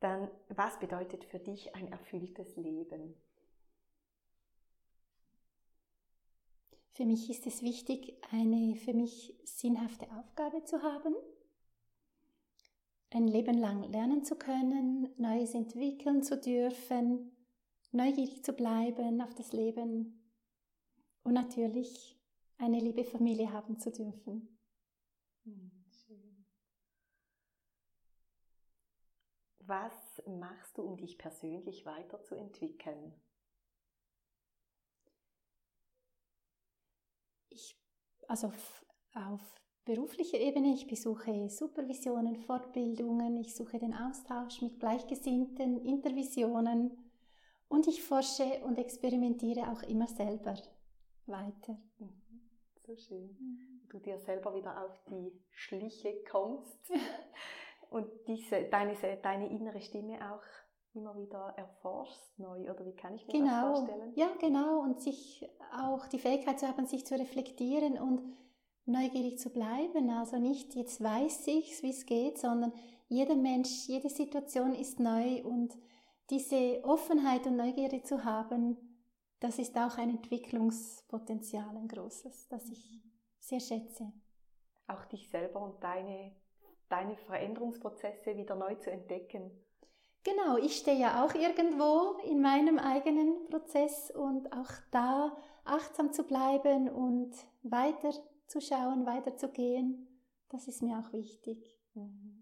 Dann, 0.00 0.30
was 0.48 0.78
bedeutet 0.78 1.24
für 1.24 1.38
dich 1.38 1.74
ein 1.74 1.90
erfülltes 1.90 2.56
Leben? 2.56 3.14
Für 6.92 7.06
mich 7.06 7.30
ist 7.30 7.46
es 7.46 7.62
wichtig, 7.62 8.16
eine 8.30 8.76
für 8.76 8.92
mich 8.92 9.34
sinnhafte 9.44 10.06
Aufgabe 10.12 10.64
zu 10.64 10.82
haben, 10.82 11.14
ein 13.10 13.26
Leben 13.26 13.58
lang 13.58 13.82
lernen 13.90 14.24
zu 14.24 14.36
können, 14.36 15.08
Neues 15.16 15.54
entwickeln 15.54 16.22
zu 16.22 16.38
dürfen, 16.38 17.32
neugierig 17.92 18.44
zu 18.44 18.52
bleiben 18.52 19.20
auf 19.20 19.34
das 19.34 19.52
Leben 19.52 20.21
und 21.22 21.34
natürlich 21.34 22.18
eine 22.58 22.78
liebe 22.78 23.04
Familie 23.04 23.52
haben 23.52 23.78
zu 23.78 23.90
dürfen. 23.90 24.58
Hm, 25.44 25.82
Was 29.64 30.22
machst 30.26 30.76
du, 30.76 30.82
um 30.82 30.96
dich 30.96 31.18
persönlich 31.18 31.86
weiterzuentwickeln? 31.86 33.14
Ich, 37.48 37.78
also 38.26 38.52
auf 39.14 39.60
beruflicher 39.84 40.38
Ebene, 40.38 40.74
ich 40.74 40.86
besuche 40.88 41.48
Supervisionen, 41.48 42.36
Fortbildungen, 42.36 43.36
ich 43.38 43.54
suche 43.54 43.78
den 43.78 43.94
Austausch 43.94 44.62
mit 44.62 44.80
Gleichgesinnten, 44.80 45.84
Intervisionen 45.84 46.90
und 47.68 47.86
ich 47.86 48.02
forsche 48.02 48.64
und 48.64 48.78
experimentiere 48.78 49.70
auch 49.70 49.82
immer 49.84 50.08
selber 50.08 50.56
weiter. 51.26 51.78
Mhm. 51.98 52.22
So 52.86 52.96
schön. 52.96 53.36
Mhm. 53.38 53.88
Du 53.88 53.98
dir 53.98 54.18
selber 54.18 54.54
wieder 54.54 54.84
auf 54.84 54.98
die 55.10 55.32
Schliche 55.50 56.22
kommst 56.30 56.90
und 57.90 58.06
diese, 58.26 58.64
deine, 58.64 58.96
deine 59.22 59.50
innere 59.50 59.80
Stimme 59.80 60.18
auch 60.32 60.42
immer 60.94 61.16
wieder 61.16 61.54
erforschst 61.56 62.38
neu 62.38 62.70
oder 62.70 62.84
wie 62.84 62.94
kann 62.94 63.14
ich 63.14 63.26
mir 63.26 63.32
genau. 63.32 63.70
das 63.70 63.78
vorstellen? 63.78 64.12
Ja, 64.14 64.28
genau 64.40 64.80
und 64.80 65.00
sich 65.00 65.48
auch 65.74 66.06
die 66.06 66.18
Fähigkeit 66.18 66.60
zu 66.60 66.68
haben, 66.68 66.86
sich 66.86 67.06
zu 67.06 67.18
reflektieren 67.18 67.98
und 67.98 68.36
neugierig 68.84 69.38
zu 69.38 69.50
bleiben. 69.50 70.10
Also 70.10 70.38
nicht 70.38 70.74
jetzt 70.74 71.02
weiß 71.02 71.46
ich, 71.46 71.82
wie 71.82 71.90
es 71.90 72.04
geht, 72.04 72.38
sondern 72.38 72.72
jeder 73.08 73.36
Mensch, 73.36 73.86
jede 73.86 74.10
Situation 74.10 74.74
ist 74.74 75.00
neu 75.00 75.42
und 75.44 75.76
diese 76.30 76.82
Offenheit 76.84 77.46
und 77.46 77.56
Neugierde 77.56 78.02
zu 78.02 78.24
haben, 78.24 78.91
das 79.42 79.58
ist 79.58 79.76
auch 79.76 79.98
ein 79.98 80.10
Entwicklungspotenzial, 80.10 81.76
ein 81.76 81.88
großes, 81.88 82.48
das 82.48 82.70
ich 82.70 83.02
sehr 83.40 83.58
schätze. 83.58 84.12
Auch 84.86 85.04
dich 85.06 85.28
selber 85.30 85.60
und 85.60 85.82
deine, 85.82 86.32
deine 86.88 87.16
Veränderungsprozesse 87.16 88.36
wieder 88.36 88.54
neu 88.54 88.76
zu 88.76 88.90
entdecken. 88.90 89.50
Genau, 90.22 90.56
ich 90.58 90.76
stehe 90.76 90.96
ja 90.96 91.24
auch 91.24 91.34
irgendwo 91.34 92.18
in 92.24 92.40
meinem 92.40 92.78
eigenen 92.78 93.44
Prozess 93.46 94.12
und 94.12 94.52
auch 94.52 94.70
da 94.92 95.36
achtsam 95.64 96.12
zu 96.12 96.22
bleiben 96.22 96.88
und 96.88 97.34
weiter 97.64 98.12
zu 98.46 98.60
schauen, 98.60 99.06
weiter 99.06 99.36
zu 99.36 99.48
gehen, 99.50 100.06
das 100.50 100.68
ist 100.68 100.82
mir 100.82 100.98
auch 100.98 101.12
wichtig. 101.12 101.80
Mhm. 101.94 102.41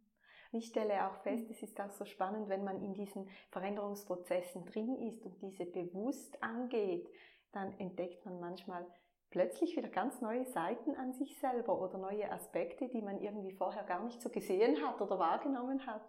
Ich 0.53 0.67
stelle 0.67 1.07
auch 1.07 1.17
fest, 1.23 1.49
es 1.49 1.63
ist 1.63 1.81
auch 1.81 1.91
so 1.91 2.05
spannend, 2.05 2.49
wenn 2.49 2.65
man 2.65 2.83
in 2.83 2.93
diesen 2.93 3.29
Veränderungsprozessen 3.51 4.65
drin 4.65 4.97
ist 4.97 5.25
und 5.25 5.41
diese 5.41 5.65
bewusst 5.65 6.43
angeht, 6.43 7.09
dann 7.53 7.73
entdeckt 7.79 8.25
man 8.25 8.41
manchmal 8.41 8.87
plötzlich 9.31 9.77
wieder 9.77 9.89
ganz 9.89 10.21
neue 10.21 10.45
Seiten 10.45 10.97
an 10.97 11.13
sich 11.13 11.39
selber 11.39 11.81
oder 11.81 11.99
neue 11.99 12.31
Aspekte, 12.33 12.89
die 12.89 13.01
man 13.01 13.21
irgendwie 13.21 13.53
vorher 13.53 13.85
gar 13.85 14.03
nicht 14.03 14.21
so 14.21 14.29
gesehen 14.29 14.85
hat 14.85 15.01
oder 15.01 15.19
wahrgenommen 15.19 15.87
hat. 15.87 16.03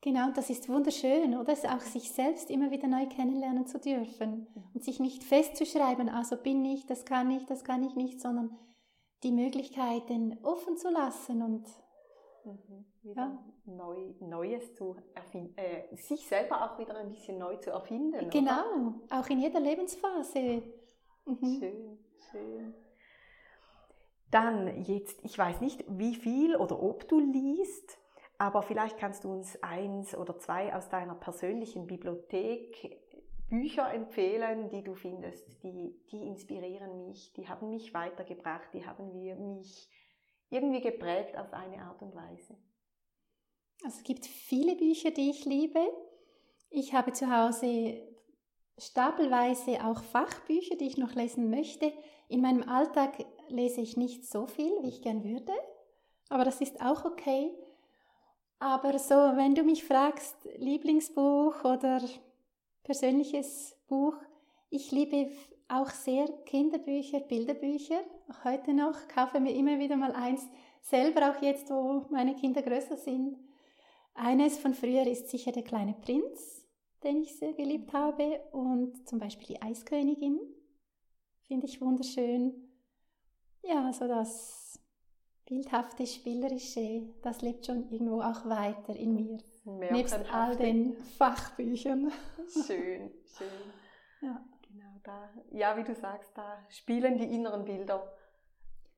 Genau, 0.00 0.30
das 0.30 0.48
ist 0.48 0.68
wunderschön, 0.68 1.36
oder? 1.36 1.54
Auch 1.74 1.80
sich 1.80 2.12
selbst 2.12 2.50
immer 2.50 2.70
wieder 2.70 2.86
neu 2.86 3.06
kennenlernen 3.06 3.66
zu 3.66 3.80
dürfen 3.80 4.46
und 4.72 4.84
sich 4.84 5.00
nicht 5.00 5.24
festzuschreiben, 5.24 6.08
also 6.08 6.36
bin 6.36 6.64
ich, 6.64 6.86
das 6.86 7.04
kann 7.04 7.32
ich, 7.32 7.44
das 7.46 7.64
kann 7.64 7.82
ich 7.82 7.96
nicht, 7.96 8.20
sondern 8.20 8.56
die 9.24 9.32
Möglichkeiten 9.32 10.38
offen 10.44 10.76
zu 10.76 10.88
lassen 10.88 11.42
und 11.42 11.66
mhm, 12.52 12.84
wieder 13.02 13.22
ja. 13.22 13.44
neu, 13.66 14.14
Neues 14.20 14.74
zu 14.74 14.96
erfinden, 15.14 15.56
äh, 15.56 15.96
sich 15.96 16.26
selber 16.26 16.62
auch 16.62 16.78
wieder 16.78 16.96
ein 16.96 17.10
bisschen 17.10 17.38
neu 17.38 17.56
zu 17.56 17.70
erfinden. 17.70 18.30
Genau, 18.30 19.02
oder? 19.06 19.20
auch 19.20 19.28
in 19.28 19.40
jeder 19.40 19.60
Lebensphase. 19.60 20.62
Mhm. 21.24 21.58
Schön, 21.58 21.98
schön. 22.30 22.74
Dann 24.30 24.82
jetzt, 24.84 25.24
ich 25.24 25.38
weiß 25.38 25.60
nicht, 25.60 25.84
wie 25.88 26.14
viel 26.14 26.56
oder 26.56 26.82
ob 26.82 27.08
du 27.08 27.18
liest, 27.18 27.98
aber 28.36 28.62
vielleicht 28.62 28.98
kannst 28.98 29.24
du 29.24 29.32
uns 29.32 29.62
eins 29.62 30.14
oder 30.16 30.38
zwei 30.38 30.74
aus 30.74 30.88
deiner 30.88 31.14
persönlichen 31.14 31.86
Bibliothek 31.86 33.00
Bücher 33.48 33.92
empfehlen, 33.92 34.68
die 34.68 34.84
du 34.84 34.94
findest, 34.94 35.62
die, 35.62 35.98
die 36.12 36.26
inspirieren 36.26 37.06
mich, 37.06 37.32
die 37.32 37.48
haben 37.48 37.70
mich 37.70 37.94
weitergebracht, 37.94 38.68
die 38.74 38.86
haben 38.86 39.18
mich 39.22 39.88
irgendwie 40.50 40.80
geprägt 40.80 41.36
auf 41.36 41.52
eine 41.52 41.82
Art 41.82 42.00
und 42.02 42.14
Weise. 42.14 42.56
Also 43.84 43.98
es 43.98 44.04
gibt 44.04 44.26
viele 44.26 44.74
Bücher, 44.76 45.10
die 45.10 45.30
ich 45.30 45.44
liebe. 45.44 45.80
Ich 46.70 46.92
habe 46.92 47.12
zu 47.12 47.30
Hause 47.30 48.02
stapelweise 48.78 49.84
auch 49.84 50.02
Fachbücher, 50.02 50.76
die 50.76 50.86
ich 50.86 50.98
noch 50.98 51.14
lesen 51.14 51.50
möchte. 51.50 51.92
In 52.28 52.40
meinem 52.40 52.68
Alltag 52.68 53.24
lese 53.48 53.80
ich 53.80 53.96
nicht 53.96 54.26
so 54.26 54.46
viel, 54.46 54.72
wie 54.82 54.88
ich 54.88 55.02
gern 55.02 55.24
würde, 55.24 55.52
aber 56.28 56.44
das 56.44 56.60
ist 56.60 56.80
auch 56.80 57.04
okay. 57.04 57.52
Aber 58.58 58.98
so, 58.98 59.14
wenn 59.14 59.54
du 59.54 59.62
mich 59.62 59.84
fragst, 59.84 60.36
Lieblingsbuch 60.56 61.64
oder 61.64 62.02
persönliches 62.82 63.76
Buch, 63.86 64.16
ich 64.70 64.90
liebe 64.90 65.30
auch 65.68 65.90
sehr 65.90 66.26
Kinderbücher, 66.46 67.20
Bilderbücher, 67.20 68.00
auch 68.30 68.44
heute 68.44 68.72
noch, 68.72 69.06
kaufe 69.08 69.38
mir 69.38 69.54
immer 69.54 69.78
wieder 69.78 69.96
mal 69.96 70.12
eins, 70.12 70.46
selber 70.80 71.30
auch 71.30 71.42
jetzt, 71.42 71.70
wo 71.70 72.06
meine 72.10 72.34
Kinder 72.34 72.62
größer 72.62 72.96
sind. 72.96 73.36
Eines 74.14 74.58
von 74.58 74.74
früher 74.74 75.06
ist 75.06 75.28
sicher 75.28 75.52
der 75.52 75.62
kleine 75.62 75.94
Prinz, 75.94 76.66
den 77.04 77.18
ich 77.18 77.36
sehr 77.36 77.52
geliebt 77.52 77.92
habe, 77.92 78.40
und 78.52 79.06
zum 79.06 79.18
Beispiel 79.18 79.46
die 79.46 79.62
Eiskönigin, 79.62 80.40
finde 81.46 81.66
ich 81.66 81.80
wunderschön. 81.80 82.54
Ja, 83.62 83.84
also 83.84 84.08
das 84.08 84.80
bildhafte, 85.44 86.06
spielerische, 86.06 87.14
das 87.22 87.42
lebt 87.42 87.66
schon 87.66 87.90
irgendwo 87.90 88.20
auch 88.20 88.44
weiter 88.46 88.96
in 88.96 89.14
mir. 89.14 89.38
Nebst 89.92 90.18
all 90.32 90.56
den 90.56 90.96
Fachbüchern. 90.96 92.10
Schön, 92.48 93.10
schön. 93.26 93.48
Ja. 94.22 94.44
Genau, 94.68 95.00
da, 95.02 95.30
ja, 95.50 95.76
wie 95.76 95.84
du 95.84 95.94
sagst, 95.94 96.36
da 96.36 96.64
spielen 96.68 97.16
die 97.16 97.34
inneren 97.34 97.64
Bilder 97.64 98.12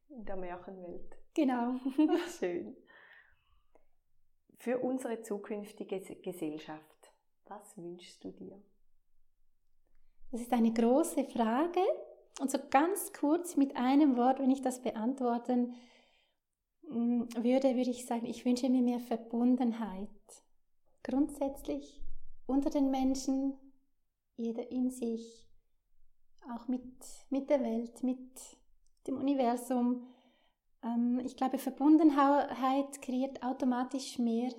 in 0.08 0.24
der 0.24 0.36
Märchenwelt. 0.36 1.16
Genau. 1.34 1.74
Schön. 2.38 2.76
für 4.58 4.78
unsere 4.78 5.22
zukünftige 5.22 6.00
Gesellschaft? 6.00 7.12
Was 7.46 7.76
wünschst 7.78 8.22
du 8.24 8.30
dir? 8.30 8.60
Das 10.30 10.40
ist 10.40 10.52
eine 10.52 10.72
große 10.72 11.24
Frage. 11.24 11.80
Und 12.40 12.50
so 12.50 12.58
ganz 12.70 13.12
kurz 13.12 13.56
mit 13.56 13.76
einem 13.76 14.16
Wort, 14.16 14.38
wenn 14.38 14.50
ich 14.50 14.62
das 14.62 14.80
beantworten 14.82 15.74
mm, 16.82 17.22
würde, 17.36 17.76
würde 17.76 17.90
ich 17.90 18.06
sagen, 18.06 18.26
ich 18.26 18.44
wünsche 18.44 18.68
mir 18.68 18.82
mehr 18.82 19.00
Verbundenheit. 19.00 20.08
Grundsätzlich 21.02 22.00
unter 22.46 22.70
den 22.70 22.90
Menschen, 22.90 23.58
jeder 24.36 24.70
in 24.70 24.90
sich, 24.90 25.49
auch 26.54 26.68
mit, 26.68 26.84
mit 27.30 27.50
der 27.50 27.60
Welt, 27.62 28.02
mit 28.02 28.58
dem 29.06 29.18
Universum. 29.18 30.06
Ähm, 30.82 31.20
ich 31.24 31.36
glaube, 31.36 31.58
Verbundenheit 31.58 33.02
kreiert 33.02 33.42
automatisch 33.42 34.18
mehr 34.18 34.52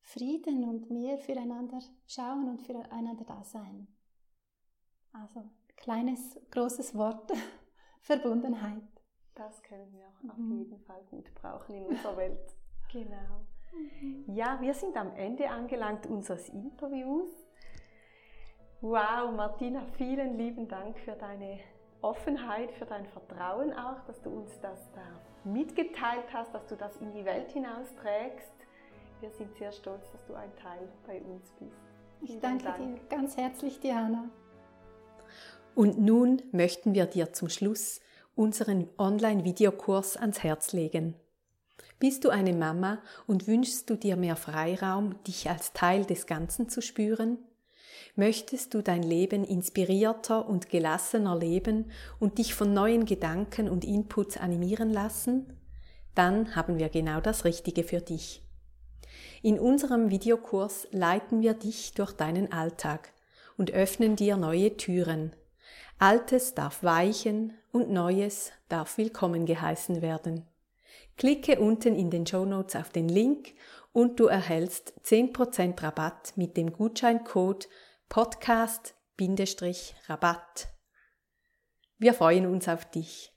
Frieden 0.00 0.64
und 0.64 0.90
mehr 0.90 1.18
füreinander 1.18 1.78
schauen 2.06 2.48
und 2.48 2.62
füreinander 2.62 3.24
da 3.24 3.42
sein. 3.42 3.88
Also 5.12 5.50
kleines, 5.76 6.38
großes 6.50 6.94
Wort, 6.94 7.32
Verbundenheit. 8.00 8.82
Das 9.34 9.62
können 9.62 9.92
wir 9.92 10.06
auch 10.06 10.22
mhm. 10.22 10.30
auf 10.30 10.58
jeden 10.58 10.78
Fall 10.80 11.02
gut 11.10 11.34
brauchen 11.34 11.74
in 11.74 11.86
unserer 11.86 12.16
Welt. 12.16 12.54
Genau. 12.92 13.44
Mhm. 13.72 14.24
Ja, 14.28 14.60
wir 14.60 14.72
sind 14.72 14.96
am 14.96 15.16
Ende 15.16 15.50
angelangt 15.50 16.06
unseres 16.06 16.48
Interviews. 16.50 17.43
Wow, 18.86 19.34
Martina, 19.34 19.80
vielen 19.96 20.36
lieben 20.36 20.68
Dank 20.68 20.98
für 20.98 21.12
deine 21.12 21.58
Offenheit, 22.02 22.70
für 22.72 22.84
dein 22.84 23.06
Vertrauen 23.06 23.72
auch, 23.72 24.04
dass 24.06 24.20
du 24.20 24.28
uns 24.28 24.50
das 24.60 24.78
da 24.92 25.50
mitgeteilt 25.50 26.26
hast, 26.34 26.52
dass 26.52 26.66
du 26.66 26.76
das 26.76 26.94
in 26.98 27.10
die 27.14 27.24
Welt 27.24 27.50
hinausträgst. 27.50 28.52
Wir 29.20 29.30
sind 29.30 29.56
sehr 29.56 29.72
stolz, 29.72 30.12
dass 30.12 30.26
du 30.26 30.34
ein 30.34 30.54
Teil 30.56 30.86
bei 31.06 31.22
uns 31.22 31.50
bist. 31.58 31.80
Ich 32.20 32.38
danke 32.40 32.64
Dank. 32.64 32.76
dir 32.76 33.00
ganz 33.08 33.38
herzlich, 33.38 33.80
Diana. 33.80 34.28
Und 35.74 35.98
nun 35.98 36.42
möchten 36.52 36.92
wir 36.92 37.06
dir 37.06 37.32
zum 37.32 37.48
Schluss 37.48 38.02
unseren 38.34 38.90
Online-Videokurs 38.98 40.18
ans 40.18 40.42
Herz 40.42 40.74
legen. 40.74 41.14
Bist 42.00 42.26
du 42.26 42.28
eine 42.28 42.52
Mama 42.52 42.98
und 43.26 43.46
wünschst 43.46 43.88
du 43.88 43.96
dir 43.96 44.16
mehr 44.16 44.36
Freiraum, 44.36 45.22
dich 45.24 45.48
als 45.48 45.72
Teil 45.72 46.04
des 46.04 46.26
Ganzen 46.26 46.68
zu 46.68 46.82
spüren? 46.82 47.38
Möchtest 48.16 48.74
du 48.74 48.82
dein 48.82 49.02
Leben 49.02 49.42
inspirierter 49.42 50.48
und 50.48 50.68
gelassener 50.68 51.36
leben 51.36 51.90
und 52.20 52.38
dich 52.38 52.54
von 52.54 52.72
neuen 52.72 53.06
Gedanken 53.06 53.68
und 53.68 53.84
Inputs 53.84 54.36
animieren 54.36 54.90
lassen? 54.90 55.58
Dann 56.14 56.54
haben 56.54 56.78
wir 56.78 56.90
genau 56.90 57.20
das 57.20 57.44
Richtige 57.44 57.82
für 57.82 58.00
dich. 58.00 58.42
In 59.42 59.58
unserem 59.58 60.10
Videokurs 60.10 60.86
leiten 60.92 61.42
wir 61.42 61.54
dich 61.54 61.92
durch 61.94 62.12
deinen 62.12 62.52
Alltag 62.52 63.12
und 63.56 63.72
öffnen 63.72 64.14
dir 64.14 64.36
neue 64.36 64.76
Türen, 64.76 65.32
Altes 65.98 66.54
darf 66.54 66.82
weichen 66.82 67.54
und 67.72 67.90
Neues 67.90 68.52
darf 68.68 68.98
willkommen 68.98 69.46
geheißen 69.46 70.02
werden. 70.02 70.44
Klicke 71.16 71.60
unten 71.60 71.94
in 71.94 72.10
den 72.10 72.26
Show 72.26 72.44
Notes 72.44 72.74
auf 72.74 72.90
den 72.90 73.08
Link 73.08 73.54
und 73.92 74.18
du 74.18 74.26
erhältst 74.26 74.92
10% 75.04 75.80
Rabatt 75.82 76.32
mit 76.36 76.56
dem 76.56 76.72
Gutscheincode 76.72 77.68
Podcast-Rabatt. 78.14 80.68
Wir 81.98 82.14
freuen 82.14 82.46
uns 82.46 82.68
auf 82.68 82.88
dich. 82.88 83.33